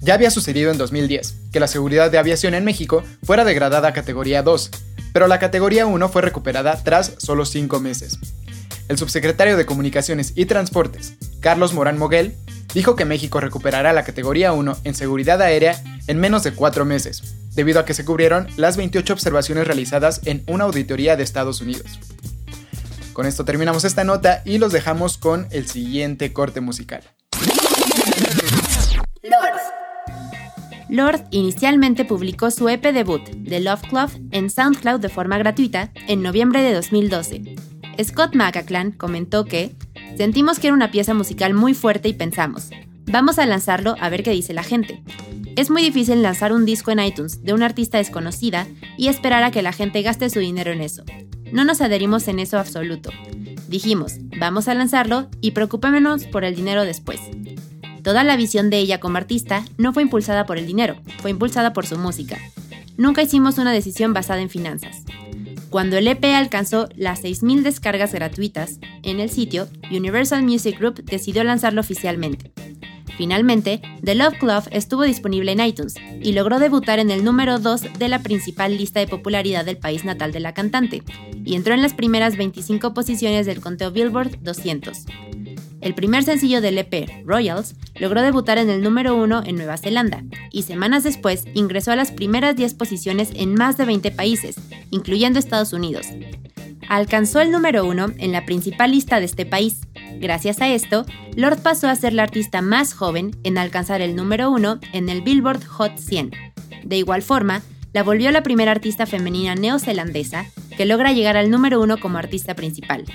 ya 0.01 0.15
había 0.15 0.29
sucedido 0.29 0.71
en 0.71 0.77
2010, 0.77 1.35
que 1.53 1.61
la 1.61 1.69
seguridad 1.69 2.11
de 2.11 2.17
aviación 2.17 2.53
en 2.53 2.65
México 2.65 3.01
fuera 3.23 3.45
degradada 3.45 3.87
a 3.87 3.93
categoría 3.93 4.43
2, 4.43 4.71
pero 5.13 5.27
la 5.27 5.39
categoría 5.39 5.85
1 5.85 6.09
fue 6.09 6.21
recuperada 6.21 6.83
tras 6.83 7.13
solo 7.17 7.45
5 7.45 7.79
meses. 7.79 8.19
El 8.89 8.97
subsecretario 8.97 9.55
de 9.55 9.65
Comunicaciones 9.65 10.33
y 10.35 10.47
Transportes, 10.47 11.13
Carlos 11.39 11.73
Morán 11.73 11.97
Moguel, 11.97 12.35
dijo 12.73 12.95
que 12.95 13.05
México 13.05 13.39
recuperará 13.39 13.93
la 13.93 14.03
categoría 14.03 14.53
1 14.53 14.77
en 14.83 14.95
seguridad 14.95 15.41
aérea 15.41 15.81
en 16.07 16.19
menos 16.19 16.43
de 16.43 16.53
4 16.53 16.85
meses, 16.85 17.35
debido 17.55 17.79
a 17.79 17.85
que 17.85 17.93
se 17.93 18.05
cubrieron 18.05 18.47
las 18.57 18.77
28 18.77 19.13
observaciones 19.13 19.67
realizadas 19.67 20.21
en 20.25 20.43
una 20.47 20.65
auditoría 20.65 21.15
de 21.15 21.23
Estados 21.23 21.61
Unidos. 21.61 21.99
Con 23.13 23.25
esto 23.25 23.43
terminamos 23.43 23.83
esta 23.83 24.03
nota 24.03 24.41
y 24.45 24.59
los 24.59 24.71
dejamos 24.71 25.17
con 25.17 25.47
el 25.51 25.67
siguiente 25.67 26.31
corte 26.31 26.61
musical. 26.61 27.03
Lord 30.89 31.25
inicialmente 31.29 32.03
publicó 32.03 32.49
su 32.49 32.67
EP 32.67 32.81
debut, 32.81 33.21
The 33.47 33.59
Love 33.59 33.81
Club, 33.89 34.09
en 34.31 34.49
SoundCloud 34.49 34.99
de 34.99 35.09
forma 35.09 35.37
gratuita 35.37 35.91
en 36.07 36.23
noviembre 36.23 36.63
de 36.63 36.73
2012. 36.73 37.55
Scott 38.03 38.33
McAclan 38.33 38.93
comentó 38.93 39.45
que 39.45 39.75
sentimos 40.19 40.59
que 40.59 40.67
era 40.67 40.73
una 40.73 40.91
pieza 40.91 41.13
musical 41.13 41.53
muy 41.53 41.73
fuerte 41.73 42.09
y 42.09 42.13
pensamos, 42.13 42.71
vamos 43.05 43.39
a 43.39 43.45
lanzarlo 43.45 43.95
a 44.01 44.09
ver 44.09 44.21
qué 44.21 44.31
dice 44.31 44.53
la 44.53 44.63
gente. 44.63 45.01
Es 45.55 45.69
muy 45.69 45.81
difícil 45.81 46.21
lanzar 46.21 46.51
un 46.51 46.65
disco 46.65 46.91
en 46.91 46.99
iTunes 46.99 47.41
de 47.45 47.53
una 47.53 47.67
artista 47.67 47.99
desconocida 47.99 48.67
y 48.97 49.07
esperar 49.07 49.43
a 49.43 49.51
que 49.51 49.61
la 49.61 49.71
gente 49.71 50.01
gaste 50.01 50.29
su 50.29 50.39
dinero 50.39 50.73
en 50.73 50.81
eso. 50.81 51.05
No 51.53 51.63
nos 51.63 51.79
adherimos 51.79 52.27
en 52.27 52.39
eso 52.39 52.59
absoluto. 52.59 53.11
Dijimos, 53.69 54.15
vamos 54.37 54.67
a 54.67 54.73
lanzarlo 54.73 55.29
y 55.39 55.51
preocupémonos 55.51 56.25
por 56.25 56.43
el 56.43 56.53
dinero 56.53 56.83
después. 56.83 57.21
Toda 58.03 58.25
la 58.25 58.35
visión 58.35 58.69
de 58.69 58.79
ella 58.79 58.99
como 58.99 59.15
artista 59.15 59.63
no 59.77 59.93
fue 59.93 60.03
impulsada 60.03 60.45
por 60.45 60.57
el 60.57 60.67
dinero, 60.67 60.97
fue 61.19 61.31
impulsada 61.31 61.71
por 61.71 61.87
su 61.87 61.97
música. 61.97 62.37
Nunca 62.97 63.21
hicimos 63.21 63.57
una 63.57 63.71
decisión 63.71 64.11
basada 64.11 64.41
en 64.41 64.49
finanzas. 64.49 65.05
Cuando 65.69 65.97
el 65.97 66.07
EP 66.07 66.25
alcanzó 66.33 66.89
las 66.95 67.23
6.000 67.23 67.61
descargas 67.61 68.11
gratuitas 68.11 68.79
en 69.03 69.19
el 69.19 69.29
sitio, 69.29 69.67
Universal 69.91 70.41
Music 70.41 70.79
Group 70.79 71.03
decidió 71.05 71.43
lanzarlo 71.43 71.81
oficialmente. 71.81 72.51
Finalmente, 73.17 73.81
The 74.03 74.15
Love 74.15 74.39
Club 74.39 74.63
estuvo 74.71 75.03
disponible 75.03 75.51
en 75.51 75.59
iTunes 75.59 75.95
y 76.21 76.31
logró 76.31 76.57
debutar 76.57 76.99
en 76.99 77.11
el 77.11 77.23
número 77.23 77.59
2 77.59 77.99
de 77.99 78.07
la 78.07 78.23
principal 78.23 78.77
lista 78.77 78.99
de 78.99 79.07
popularidad 79.07 79.63
del 79.63 79.77
país 79.77 80.05
natal 80.05 80.31
de 80.31 80.39
la 80.39 80.53
cantante, 80.53 81.03
y 81.43 81.55
entró 81.55 81.73
en 81.73 81.81
las 81.81 81.93
primeras 81.93 82.37
25 82.37 82.93
posiciones 82.93 83.45
del 83.45 83.61
conteo 83.61 83.91
Billboard 83.91 84.39
200. 84.41 85.05
El 85.89 85.95
primer 85.95 86.23
sencillo 86.23 86.61
del 86.61 86.77
EP, 86.77 87.09
Royals, 87.25 87.73
logró 87.99 88.21
debutar 88.21 88.59
en 88.59 88.69
el 88.69 88.83
número 88.83 89.15
1 89.15 89.41
en 89.47 89.55
Nueva 89.55 89.75
Zelanda 89.75 90.23
y 90.51 90.61
semanas 90.61 91.03
después 91.03 91.45
ingresó 91.55 91.91
a 91.91 91.95
las 91.95 92.11
primeras 92.11 92.55
10 92.55 92.75
posiciones 92.75 93.31
en 93.33 93.55
más 93.55 93.75
de 93.75 93.85
20 93.85 94.11
países, 94.11 94.57
incluyendo 94.91 95.39
Estados 95.39 95.73
Unidos. 95.73 96.05
Alcanzó 96.89 97.41
el 97.41 97.49
número 97.49 97.87
1 97.87 98.11
en 98.19 98.31
la 98.31 98.45
principal 98.45 98.91
lista 98.91 99.17
de 99.19 99.25
este 99.25 99.47
país. 99.47 99.79
Gracias 100.19 100.61
a 100.61 100.69
esto, 100.69 101.07
Lord 101.35 101.63
pasó 101.63 101.87
a 101.87 101.95
ser 101.95 102.13
la 102.13 102.21
artista 102.21 102.61
más 102.61 102.93
joven 102.93 103.35
en 103.43 103.57
alcanzar 103.57 104.01
el 104.01 104.15
número 104.15 104.51
1 104.51 104.79
en 104.93 105.09
el 105.09 105.23
Billboard 105.23 105.65
Hot 105.65 105.97
100. 105.97 106.29
De 106.83 106.97
igual 106.97 107.23
forma, 107.23 107.63
la 107.93 108.03
volvió 108.03 108.29
la 108.29 108.43
primera 108.43 108.69
artista 108.69 109.07
femenina 109.07 109.55
neozelandesa 109.55 110.45
que 110.77 110.85
logra 110.85 111.13
llegar 111.13 111.35
al 111.35 111.49
número 111.49 111.81
1 111.81 111.97
como 111.97 112.19
artista 112.19 112.53
principal. 112.53 113.05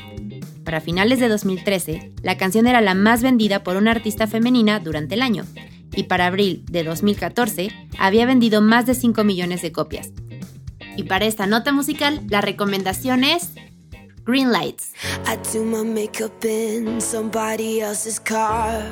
Para 0.65 0.81
finales 0.81 1.21
de 1.21 1.29
2013, 1.29 2.13
la 2.23 2.39
canción 2.39 2.67
era 2.67 2.81
la 2.81 2.95
más 2.95 3.23
vendida 3.23 3.63
por 3.63 3.77
una 3.77 3.91
artista 3.91 4.27
femenina 4.27 4.81
durante 4.81 5.15
el 5.15 5.23
año, 5.23 5.45
y 5.95 6.05
para 6.05 6.27
abril 6.27 6.65
de 6.71 6.85
2014 6.85 7.71
había 7.99 8.27
vendido 8.27 8.61
más 8.61 8.87
de 8.87 8.95
5 8.95 9.25
millones 9.25 9.63
de 9.63 9.73
copias. 9.73 10.11
Y 10.97 11.05
para 11.05 11.27
esta 11.27 11.47
nota 11.47 11.73
musical, 11.73 12.23
la 12.29 12.41
recomendación 12.41 13.25
es 13.25 13.51
Green 14.25 14.53
Lights. 14.53 14.93
I 15.27 15.37
do 15.53 15.65
my 15.65 15.85
makeup 15.85 16.45
in 16.45 17.01
somebody 17.01 17.81
else's 17.81 18.19
car. 18.19 18.83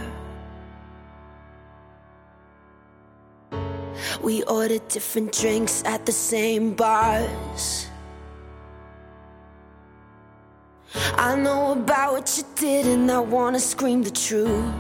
We 4.23 4.43
ordered 4.45 4.87
different 4.89 5.33
drinks 5.33 5.83
at 5.85 6.05
the 6.05 6.13
same 6.13 6.75
bars. 6.75 7.91
I 11.25 11.37
know 11.37 11.71
about 11.71 12.15
what 12.15 12.37
you 12.37 12.43
did, 12.57 12.85
and 12.85 13.09
I 13.09 13.21
wanna 13.21 13.61
scream 13.61 14.03
the 14.03 14.11
truth. 14.11 14.75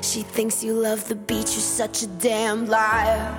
She 0.00 0.22
thinks 0.22 0.64
you 0.64 0.72
love 0.72 1.06
the 1.06 1.16
beach, 1.16 1.50
you're 1.52 1.60
such 1.60 2.02
a 2.02 2.06
damn 2.06 2.66
liar. 2.66 3.30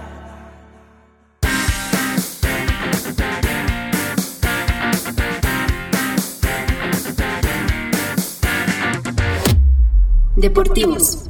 Deportivos. 10.38 11.28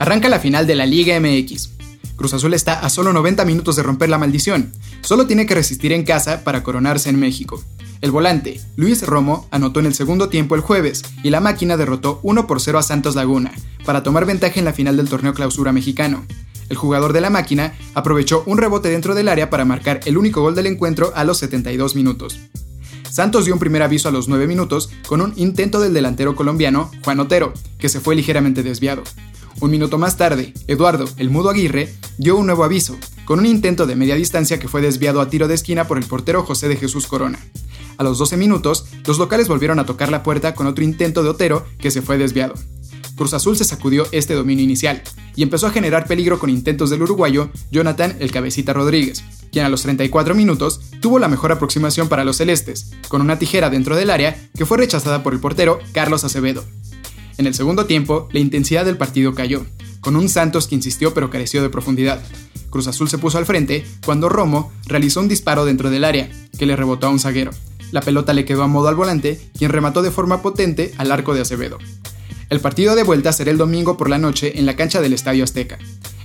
Arranca 0.00 0.28
la 0.28 0.40
final 0.40 0.66
de 0.66 0.74
la 0.74 0.84
Liga 0.84 1.14
MX. 1.20 1.83
Cruz 2.16 2.32
Azul 2.32 2.54
está 2.54 2.78
a 2.80 2.88
solo 2.90 3.12
90 3.12 3.44
minutos 3.44 3.76
de 3.76 3.82
romper 3.82 4.08
la 4.08 4.18
maldición. 4.18 4.72
Solo 5.00 5.26
tiene 5.26 5.46
que 5.46 5.54
resistir 5.54 5.92
en 5.92 6.04
casa 6.04 6.44
para 6.44 6.62
coronarse 6.62 7.10
en 7.10 7.18
México. 7.18 7.62
El 8.00 8.10
volante, 8.10 8.60
Luis 8.76 9.04
Romo, 9.06 9.48
anotó 9.50 9.80
en 9.80 9.86
el 9.86 9.94
segundo 9.94 10.28
tiempo 10.28 10.54
el 10.54 10.60
jueves 10.60 11.02
y 11.22 11.30
la 11.30 11.40
máquina 11.40 11.76
derrotó 11.76 12.20
1 12.22 12.46
por 12.46 12.60
0 12.60 12.78
a 12.78 12.82
Santos 12.82 13.14
Laguna 13.14 13.52
para 13.84 14.02
tomar 14.02 14.26
ventaja 14.26 14.58
en 14.58 14.64
la 14.64 14.72
final 14.72 14.96
del 14.96 15.08
torneo 15.08 15.34
clausura 15.34 15.72
mexicano. 15.72 16.24
El 16.68 16.76
jugador 16.76 17.12
de 17.12 17.20
la 17.20 17.30
máquina 17.30 17.74
aprovechó 17.94 18.42
un 18.46 18.58
rebote 18.58 18.90
dentro 18.90 19.14
del 19.14 19.28
área 19.28 19.50
para 19.50 19.64
marcar 19.64 20.00
el 20.04 20.16
único 20.16 20.40
gol 20.40 20.54
del 20.54 20.66
encuentro 20.66 21.12
a 21.14 21.24
los 21.24 21.38
72 21.38 21.94
minutos. 21.94 22.38
Santos 23.10 23.44
dio 23.44 23.54
un 23.54 23.60
primer 23.60 23.82
aviso 23.82 24.08
a 24.08 24.12
los 24.12 24.28
9 24.28 24.46
minutos 24.46 24.90
con 25.06 25.20
un 25.20 25.32
intento 25.36 25.80
del 25.80 25.94
delantero 25.94 26.34
colombiano, 26.34 26.90
Juan 27.04 27.20
Otero, 27.20 27.52
que 27.78 27.88
se 27.88 28.00
fue 28.00 28.16
ligeramente 28.16 28.62
desviado. 28.62 29.04
Un 29.60 29.70
minuto 29.70 29.98
más 29.98 30.16
tarde, 30.16 30.52
Eduardo, 30.66 31.08
el 31.16 31.30
mudo 31.30 31.50
Aguirre, 31.50 31.94
dio 32.18 32.36
un 32.36 32.46
nuevo 32.46 32.64
aviso, 32.64 32.96
con 33.24 33.38
un 33.38 33.46
intento 33.46 33.86
de 33.86 33.96
media 33.96 34.14
distancia 34.14 34.58
que 34.58 34.68
fue 34.68 34.82
desviado 34.82 35.20
a 35.20 35.28
tiro 35.28 35.48
de 35.48 35.54
esquina 35.54 35.86
por 35.86 35.96
el 35.98 36.04
portero 36.04 36.42
José 36.42 36.68
de 36.68 36.76
Jesús 36.76 37.06
Corona. 37.06 37.38
A 37.96 38.02
los 38.02 38.18
12 38.18 38.36
minutos, 38.36 38.86
los 39.06 39.18
locales 39.18 39.48
volvieron 39.48 39.78
a 39.78 39.86
tocar 39.86 40.10
la 40.10 40.22
puerta 40.22 40.54
con 40.54 40.66
otro 40.66 40.84
intento 40.84 41.22
de 41.22 41.28
Otero 41.28 41.64
que 41.78 41.90
se 41.90 42.02
fue 42.02 42.18
desviado. 42.18 42.54
Cruz 43.16 43.32
Azul 43.32 43.56
se 43.56 43.64
sacudió 43.64 44.06
este 44.10 44.34
dominio 44.34 44.64
inicial 44.64 45.02
y 45.36 45.44
empezó 45.44 45.68
a 45.68 45.70
generar 45.70 46.06
peligro 46.06 46.40
con 46.40 46.50
intentos 46.50 46.90
del 46.90 47.02
uruguayo 47.02 47.50
Jonathan 47.70 48.16
el 48.18 48.32
Cabecita 48.32 48.72
Rodríguez, 48.72 49.22
quien 49.52 49.64
a 49.64 49.68
los 49.68 49.82
34 49.82 50.34
minutos 50.34 50.80
tuvo 51.00 51.20
la 51.20 51.28
mejor 51.28 51.52
aproximación 51.52 52.08
para 52.08 52.24
los 52.24 52.38
celestes, 52.38 52.90
con 53.08 53.20
una 53.20 53.38
tijera 53.38 53.70
dentro 53.70 53.94
del 53.94 54.10
área 54.10 54.36
que 54.56 54.66
fue 54.66 54.78
rechazada 54.78 55.22
por 55.22 55.32
el 55.32 55.40
portero 55.40 55.78
Carlos 55.92 56.24
Acevedo. 56.24 56.64
En 57.36 57.46
el 57.46 57.54
segundo 57.54 57.86
tiempo, 57.86 58.28
la 58.32 58.38
intensidad 58.38 58.84
del 58.84 58.96
partido 58.96 59.34
cayó, 59.34 59.66
con 60.00 60.16
un 60.16 60.28
Santos 60.28 60.68
que 60.68 60.74
insistió 60.74 61.14
pero 61.14 61.30
careció 61.30 61.62
de 61.62 61.70
profundidad. 61.70 62.22
Cruz 62.70 62.86
Azul 62.86 63.08
se 63.08 63.18
puso 63.18 63.38
al 63.38 63.46
frente 63.46 63.84
cuando 64.04 64.28
Romo 64.28 64.72
realizó 64.86 65.20
un 65.20 65.28
disparo 65.28 65.64
dentro 65.64 65.90
del 65.90 66.04
área, 66.04 66.30
que 66.58 66.66
le 66.66 66.76
rebotó 66.76 67.06
a 67.06 67.10
un 67.10 67.20
zaguero. 67.20 67.50
La 67.90 68.00
pelota 68.00 68.32
le 68.32 68.44
quedó 68.44 68.62
a 68.62 68.68
modo 68.68 68.88
al 68.88 68.96
volante, 68.96 69.40
quien 69.56 69.70
remató 69.70 70.02
de 70.02 70.10
forma 70.10 70.42
potente 70.42 70.92
al 70.96 71.12
arco 71.12 71.34
de 71.34 71.40
Acevedo. 71.40 71.78
El 72.50 72.60
partido 72.60 72.94
de 72.94 73.02
vuelta 73.02 73.32
será 73.32 73.50
el 73.50 73.58
domingo 73.58 73.96
por 73.96 74.10
la 74.10 74.18
noche 74.18 74.58
en 74.58 74.66
la 74.66 74.76
cancha 74.76 75.00
del 75.00 75.12
Estadio 75.12 75.44
Azteca. 75.44 75.78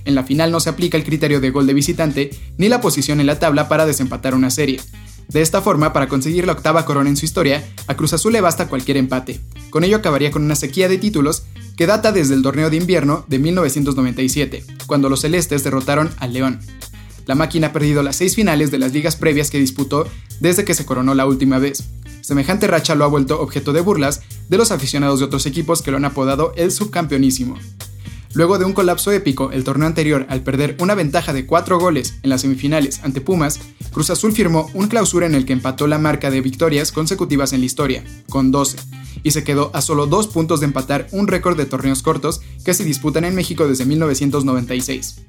En 0.04 0.14
la 0.14 0.24
final 0.24 0.50
no 0.50 0.60
se 0.60 0.70
aplica 0.70 0.96
el 0.96 1.04
criterio 1.04 1.40
de 1.40 1.50
gol 1.50 1.66
de 1.66 1.74
visitante 1.74 2.30
ni 2.58 2.68
la 2.68 2.80
posición 2.80 3.20
en 3.20 3.26
la 3.26 3.38
tabla 3.38 3.68
para 3.68 3.86
desempatar 3.86 4.34
una 4.34 4.50
serie. 4.50 4.80
De 5.32 5.42
esta 5.42 5.62
forma, 5.62 5.92
para 5.92 6.08
conseguir 6.08 6.44
la 6.44 6.52
octava 6.52 6.84
corona 6.84 7.08
en 7.08 7.16
su 7.16 7.24
historia, 7.24 7.64
a 7.86 7.96
Cruz 7.96 8.12
Azul 8.12 8.32
le 8.32 8.40
basta 8.40 8.66
cualquier 8.66 8.96
empate. 8.96 9.40
Con 9.70 9.84
ello 9.84 9.96
acabaría 9.96 10.32
con 10.32 10.44
una 10.44 10.56
sequía 10.56 10.88
de 10.88 10.98
títulos 10.98 11.44
que 11.76 11.86
data 11.86 12.10
desde 12.10 12.34
el 12.34 12.42
torneo 12.42 12.68
de 12.68 12.76
invierno 12.76 13.24
de 13.28 13.38
1997, 13.38 14.64
cuando 14.86 15.08
los 15.08 15.20
celestes 15.20 15.62
derrotaron 15.62 16.10
al 16.18 16.32
León. 16.32 16.60
La 17.26 17.36
máquina 17.36 17.68
ha 17.68 17.72
perdido 17.72 18.02
las 18.02 18.16
seis 18.16 18.34
finales 18.34 18.72
de 18.72 18.78
las 18.78 18.92
ligas 18.92 19.14
previas 19.14 19.50
que 19.50 19.60
disputó 19.60 20.08
desde 20.40 20.64
que 20.64 20.74
se 20.74 20.84
coronó 20.84 21.14
la 21.14 21.26
última 21.26 21.60
vez. 21.60 21.84
Semejante 22.22 22.66
racha 22.66 22.96
lo 22.96 23.04
ha 23.04 23.08
vuelto 23.08 23.40
objeto 23.40 23.72
de 23.72 23.82
burlas 23.82 24.22
de 24.48 24.58
los 24.58 24.72
aficionados 24.72 25.20
de 25.20 25.26
otros 25.26 25.46
equipos 25.46 25.80
que 25.80 25.92
lo 25.92 25.98
han 25.98 26.06
apodado 26.06 26.52
el 26.56 26.72
subcampeonísimo. 26.72 27.56
Luego 28.32 28.58
de 28.58 28.64
un 28.64 28.74
colapso 28.74 29.10
épico 29.10 29.50
el 29.50 29.64
torneo 29.64 29.88
anterior 29.88 30.24
al 30.28 30.42
perder 30.42 30.76
una 30.78 30.94
ventaja 30.94 31.32
de 31.32 31.46
4 31.46 31.80
goles 31.80 32.14
en 32.22 32.30
las 32.30 32.42
semifinales 32.42 33.00
ante 33.02 33.20
Pumas, 33.20 33.58
Cruz 33.92 34.08
Azul 34.10 34.32
firmó 34.32 34.70
un 34.72 34.86
clausura 34.86 35.26
en 35.26 35.34
el 35.34 35.44
que 35.44 35.52
empató 35.52 35.88
la 35.88 35.98
marca 35.98 36.30
de 36.30 36.40
victorias 36.40 36.92
consecutivas 36.92 37.52
en 37.52 37.60
la 37.60 37.66
historia, 37.66 38.04
con 38.28 38.52
12, 38.52 38.78
y 39.24 39.32
se 39.32 39.42
quedó 39.42 39.72
a 39.74 39.80
solo 39.80 40.06
dos 40.06 40.28
puntos 40.28 40.60
de 40.60 40.66
empatar 40.66 41.08
un 41.10 41.26
récord 41.26 41.56
de 41.56 41.66
torneos 41.66 42.02
cortos 42.02 42.40
que 42.64 42.72
se 42.72 42.84
disputan 42.84 43.24
en 43.24 43.34
México 43.34 43.66
desde 43.66 43.84
1996. 43.84 45.22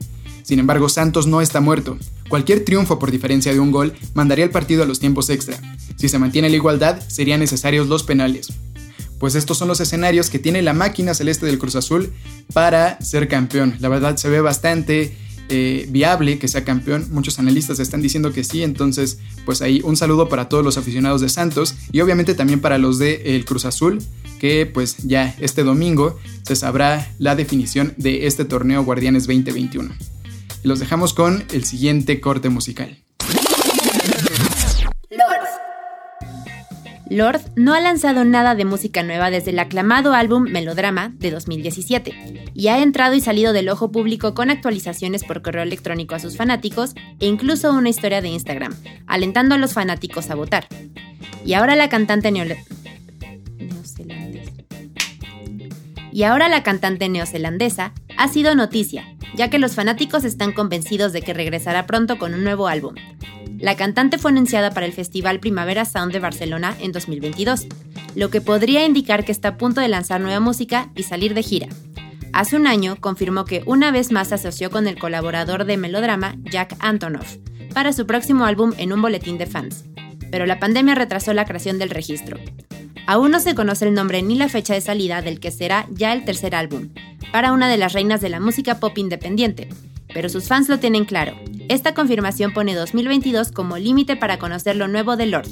Sin 0.44 0.60
embargo, 0.60 0.88
Santos 0.88 1.26
no 1.26 1.42
está 1.42 1.60
muerto. 1.60 1.98
Cualquier 2.30 2.64
triunfo 2.66 3.00
por 3.00 3.10
diferencia 3.10 3.52
de 3.52 3.60
un 3.60 3.72
gol 3.72 3.94
mandaría 4.14 4.46
el 4.46 4.52
partido 4.52 4.84
a 4.84 4.86
los 4.86 5.00
tiempos 5.00 5.30
extra. 5.30 5.58
Si 5.96 6.08
se 6.08 6.20
mantiene 6.20 6.50
la 6.50 6.56
igualdad, 6.56 7.02
serían 7.08 7.40
necesarios 7.40 7.88
los 7.88 8.04
penales. 8.04 8.54
Pues 9.22 9.36
estos 9.36 9.60
son 9.60 9.68
los 9.68 9.80
escenarios 9.80 10.32
que 10.32 10.40
tiene 10.40 10.64
la 10.64 10.74
máquina 10.74 11.14
celeste 11.14 11.46
del 11.46 11.60
Cruz 11.60 11.76
Azul 11.76 12.12
para 12.54 13.00
ser 13.02 13.28
campeón. 13.28 13.76
La 13.80 13.88
verdad 13.88 14.18
se 14.18 14.30
ve 14.30 14.42
bastante 14.42 15.16
eh, 15.48 15.86
viable 15.90 16.40
que 16.40 16.48
sea 16.48 16.66
campeón. 16.66 17.06
Muchos 17.12 17.38
analistas 17.38 17.80
están 17.80 18.02
diciendo 18.02 18.34
que 18.34 18.44
sí, 18.44 18.64
entonces 18.64 19.20
pues 19.46 19.62
ahí 19.62 19.80
un 19.84 19.96
saludo 19.96 20.28
para 20.28 20.50
todos 20.50 20.66
los 20.66 20.80
aficionados 20.80 21.22
de 21.22 21.30
Santos 21.30 21.76
y 21.92 22.02
obviamente 22.02 22.34
también 22.34 22.62
para 22.62 22.80
los 22.80 22.98
de 22.98 23.44
Cruz 23.46 23.66
Azul, 23.66 24.02
que 24.40 24.66
pues 24.66 24.98
ya 25.04 25.36
este 25.40 25.64
domingo 25.64 26.18
se 26.42 26.56
sabrá 26.56 27.14
la 27.20 27.36
definición 27.36 27.94
de 27.98 28.26
este 28.26 28.44
torneo 28.44 28.84
Guardianes 28.84 29.28
2021. 29.28 29.94
Y 30.64 30.68
los 30.68 30.80
dejamos 30.80 31.14
con 31.14 31.44
el 31.54 31.64
siguiente 31.64 32.20
corte 32.22 32.50
musical. 32.50 32.98
Lord 37.12 37.42
no 37.58 37.74
ha 37.74 37.82
lanzado 37.82 38.24
nada 38.24 38.56
de 38.56 38.64
música 38.64 39.04
nueva 39.04 39.30
desde 39.30 39.52
el 39.52 39.60
aclamado 39.60 40.14
álbum 40.14 40.44
Melodrama 40.44 41.12
de 41.18 41.30
2017 41.30 42.52
y 42.54 42.68
ha 42.70 42.82
entrado 42.82 43.16
y 43.16 43.20
salido 43.20 43.52
del 43.52 43.68
ojo 43.68 43.92
público 43.92 44.34
con 44.34 44.50
actualizaciones 44.50 45.26
por 45.26 45.42
correo 45.42 45.62
electrónico 45.62 46.16
a 46.16 46.20
sus 46.20 46.38
fanáticos 46.38 46.96
e 47.20 47.28
incluso 47.28 47.74
una 47.74 47.90
historia 47.90 48.22
de 48.22 48.30
Instagram, 48.30 48.74
alentando 49.08 49.56
a 49.56 49.58
los 49.58 49.74
fanáticos 49.74 50.30
a 50.30 50.36
votar. 50.36 50.70
Y 51.44 51.52
ahora 51.52 51.76
la 51.76 51.90
cantante 51.90 52.32
neozelandesa. 52.32 52.64
Neozelandesa 57.10 57.94
ha 58.18 58.28
sido 58.30 58.56
noticia, 58.56 59.18
ya 59.36 59.50
que 59.50 59.60
los 59.60 59.76
fanáticos 59.76 60.24
están 60.24 60.54
convencidos 60.54 61.12
de 61.12 61.22
que 61.22 61.34
regresará 61.34 61.88
pronto 61.88 62.18
con 62.18 62.34
un 62.34 62.46
nuevo 62.46 62.70
álbum. 62.70 62.96
La 63.62 63.76
cantante 63.76 64.18
fue 64.18 64.32
anunciada 64.32 64.72
para 64.72 64.88
el 64.88 64.92
Festival 64.92 65.40
Primavera 65.40 65.86
Sound 65.86 66.12
de 66.12 66.20
Barcelona 66.20 66.76
en 66.80 66.92
2022, 66.92 67.68
lo 68.16 68.32
que 68.32 68.42
podría 68.42 68.88
indicar 68.88 69.24
que 69.24 69.32
está 69.32 69.50
a 69.50 69.58
punto 69.58 69.82
de 69.82 69.88
lanzar 69.88 70.20
nueva 70.20 70.40
música 70.40 70.90
y 70.96 71.04
salir 71.04 71.36
de 71.36 71.44
gira. 71.44 71.68
Hace 72.34 72.56
un 72.56 72.66
año 72.66 72.96
confirmó 73.00 73.46
que 73.46 73.62
una 73.68 73.92
vez 73.92 74.12
más 74.12 74.30
se 74.30 74.36
asoció 74.36 74.72
con 74.72 74.88
el 74.88 74.98
colaborador 74.98 75.66
de 75.66 75.78
Melodrama, 75.78 76.38
Jack 76.40 76.76
Antonoff, 76.80 77.38
para 77.72 77.94
su 77.94 78.08
próximo 78.08 78.46
álbum 78.46 78.74
en 78.78 78.94
un 78.94 79.02
boletín 79.04 79.38
de 79.38 79.46
fans, 79.46 79.86
pero 80.32 80.48
la 80.48 80.60
pandemia 80.60 80.96
retrasó 80.96 81.32
la 81.34 81.46
creación 81.46 81.78
del 81.78 81.92
registro. 81.92 82.40
Aún 83.06 83.30
no 83.30 83.40
se 83.40 83.54
conoce 83.54 83.88
el 83.88 83.94
nombre 83.94 84.24
ni 84.24 84.36
la 84.36 84.50
fecha 84.50 84.74
de 84.74 84.82
salida 84.82 85.22
del 85.22 85.40
que 85.40 85.52
será 85.52 85.86
ya 85.92 86.14
el 86.14 86.26
tercer 86.26 86.56
álbum, 86.56 86.90
para 87.32 87.52
una 87.52 87.70
de 87.70 87.78
las 87.78 87.94
reinas 87.94 88.22
de 88.22 88.30
la 88.30 88.40
música 88.40 88.80
pop 88.80 88.98
independiente, 88.98 89.70
pero 90.14 90.30
sus 90.30 90.48
fans 90.48 90.70
lo 90.70 90.80
tienen 90.80 91.06
claro. 91.06 91.36
Esta 91.70 91.94
confirmación 91.94 92.54
pone 92.54 92.76
2022 92.76 93.52
como 93.52 93.78
límite 93.78 94.16
para 94.16 94.40
conocer 94.40 94.76
lo 94.76 94.88
nuevo 94.88 95.16
de 95.16 95.26
Lord. 95.28 95.50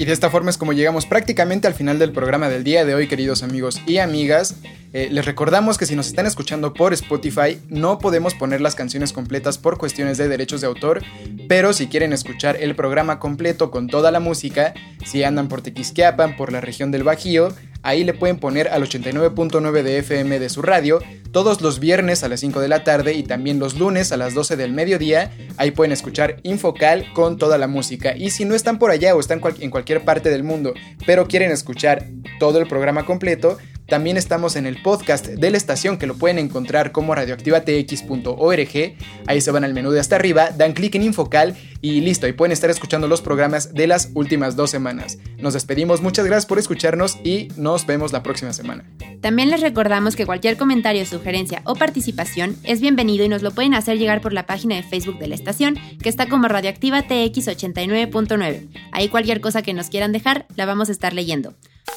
Y 0.00 0.06
de 0.06 0.12
esta 0.12 0.30
forma 0.30 0.48
es 0.48 0.56
como 0.56 0.72
llegamos 0.72 1.04
prácticamente 1.04 1.66
al 1.66 1.74
final 1.74 1.98
del 1.98 2.12
programa 2.12 2.48
del 2.48 2.64
día 2.64 2.86
de 2.86 2.94
hoy, 2.94 3.06
queridos 3.06 3.42
amigos 3.42 3.82
y 3.86 3.98
amigas. 3.98 4.56
Eh, 4.94 5.08
les 5.12 5.26
recordamos 5.26 5.76
que 5.76 5.84
si 5.84 5.94
nos 5.94 6.06
están 6.06 6.24
escuchando 6.24 6.72
por 6.72 6.94
Spotify, 6.94 7.60
no 7.68 7.98
podemos 7.98 8.34
poner 8.34 8.62
las 8.62 8.74
canciones 8.74 9.12
completas 9.12 9.58
por 9.58 9.76
cuestiones 9.76 10.16
de 10.16 10.28
derechos 10.28 10.62
de 10.62 10.68
autor, 10.68 11.02
pero 11.48 11.74
si 11.74 11.86
quieren 11.86 12.14
escuchar 12.14 12.56
el 12.58 12.74
programa 12.74 13.18
completo 13.18 13.70
con 13.70 13.88
toda 13.88 14.10
la 14.10 14.20
música, 14.20 14.72
si 15.04 15.22
andan 15.22 15.48
por 15.48 15.60
Tequisquiapan, 15.60 16.34
por 16.34 16.50
la 16.50 16.62
región 16.62 16.90
del 16.90 17.04
Bajío, 17.04 17.52
Ahí 17.82 18.04
le 18.04 18.14
pueden 18.14 18.38
poner 18.38 18.68
al 18.68 18.82
89.9 18.82 19.82
de 19.82 19.98
FM 19.98 20.38
de 20.38 20.48
su 20.48 20.62
radio 20.62 21.00
todos 21.32 21.60
los 21.60 21.78
viernes 21.78 22.22
a 22.22 22.28
las 22.28 22.40
5 22.40 22.60
de 22.60 22.68
la 22.68 22.84
tarde 22.84 23.14
y 23.14 23.22
también 23.22 23.58
los 23.58 23.78
lunes 23.78 24.12
a 24.12 24.16
las 24.16 24.34
12 24.34 24.56
del 24.56 24.72
mediodía. 24.72 25.30
Ahí 25.56 25.70
pueden 25.70 25.92
escuchar 25.92 26.36
Infocal 26.42 27.12
con 27.12 27.38
toda 27.38 27.58
la 27.58 27.68
música. 27.68 28.16
Y 28.16 28.30
si 28.30 28.44
no 28.44 28.54
están 28.54 28.78
por 28.78 28.90
allá 28.90 29.14
o 29.14 29.20
están 29.20 29.40
en 29.60 29.70
cualquier 29.70 30.04
parte 30.04 30.30
del 30.30 30.42
mundo, 30.42 30.74
pero 31.06 31.26
quieren 31.26 31.50
escuchar 31.50 32.06
todo 32.38 32.58
el 32.58 32.66
programa 32.66 33.06
completo, 33.06 33.58
también 33.90 34.16
estamos 34.16 34.54
en 34.54 34.66
el 34.66 34.80
podcast 34.80 35.26
de 35.26 35.50
la 35.50 35.56
estación 35.56 35.98
que 35.98 36.06
lo 36.06 36.14
pueden 36.16 36.38
encontrar 36.38 36.92
como 36.92 37.12
radioactivatx.org. 37.14 38.94
Ahí 39.26 39.40
se 39.40 39.50
van 39.50 39.64
al 39.64 39.74
menú 39.74 39.90
de 39.90 39.98
hasta 39.98 40.14
arriba, 40.14 40.50
dan 40.56 40.72
clic 40.72 40.94
en 40.94 41.02
Infocal 41.02 41.56
y 41.82 42.00
listo, 42.00 42.28
y 42.28 42.32
pueden 42.32 42.52
estar 42.52 42.70
escuchando 42.70 43.08
los 43.08 43.20
programas 43.20 43.74
de 43.74 43.88
las 43.88 44.10
últimas 44.14 44.54
dos 44.54 44.70
semanas. 44.70 45.18
Nos 45.38 45.54
despedimos, 45.54 46.02
muchas 46.02 46.24
gracias 46.24 46.46
por 46.46 46.58
escucharnos 46.58 47.18
y 47.24 47.48
nos 47.56 47.84
vemos 47.84 48.12
la 48.12 48.22
próxima 48.22 48.52
semana. 48.52 48.84
También 49.20 49.50
les 49.50 49.60
recordamos 49.60 50.14
que 50.14 50.24
cualquier 50.24 50.56
comentario, 50.56 51.04
sugerencia 51.04 51.62
o 51.64 51.74
participación 51.74 52.56
es 52.62 52.80
bienvenido 52.80 53.24
y 53.24 53.28
nos 53.28 53.42
lo 53.42 53.50
pueden 53.50 53.74
hacer 53.74 53.98
llegar 53.98 54.20
por 54.20 54.32
la 54.32 54.46
página 54.46 54.76
de 54.76 54.84
Facebook 54.84 55.18
de 55.18 55.26
la 55.26 55.34
estación, 55.34 55.76
que 56.00 56.08
está 56.08 56.28
como 56.28 56.46
Radioactiva 56.46 57.02
TX89.9. 57.08 58.68
Ahí 58.92 59.08
cualquier 59.08 59.40
cosa 59.40 59.62
que 59.62 59.74
nos 59.74 59.88
quieran 59.88 60.12
dejar, 60.12 60.46
la 60.54 60.64
vamos 60.64 60.90
a 60.90 60.92
estar 60.92 61.12
leyendo. 61.12 61.54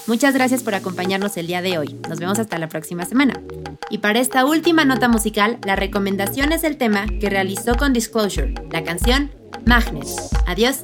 Muchas 0.08 0.34
gracias 0.34 0.64
por 0.64 0.76
acompañarnos 0.76 1.38
el 1.38 1.48
día 1.48 1.62
de 1.62 1.78
hoy. 1.78 2.00
Nos 2.10 2.20
vemos 2.20 2.40
hasta 2.40 2.58
la 2.58 2.68
próxima 2.68 3.06
semana. 3.06 3.42
Y 3.90 4.00
para 4.00 4.20
esta 4.20 4.46
última 4.46 4.86
nota 4.86 5.08
musical, 5.08 5.60
la 5.66 5.76
recomendación 5.76 6.52
es 6.52 6.64
el 6.64 6.78
tema 6.78 7.06
que 7.20 7.30
realizó 7.30 7.76
con 7.76 7.94
Disclosure, 7.94 8.54
la 8.72 8.84
canción 8.84 9.32
Magnet. 9.66 10.08
Adiós. 10.46 10.82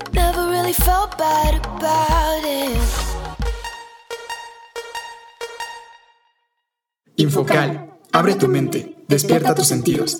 Infocal. 7.16 7.92
Abre 8.12 8.36
tu 8.36 8.48
mente. 8.48 8.96
Despierta 9.08 9.54
tus 9.54 9.68
sentidos. 9.68 10.20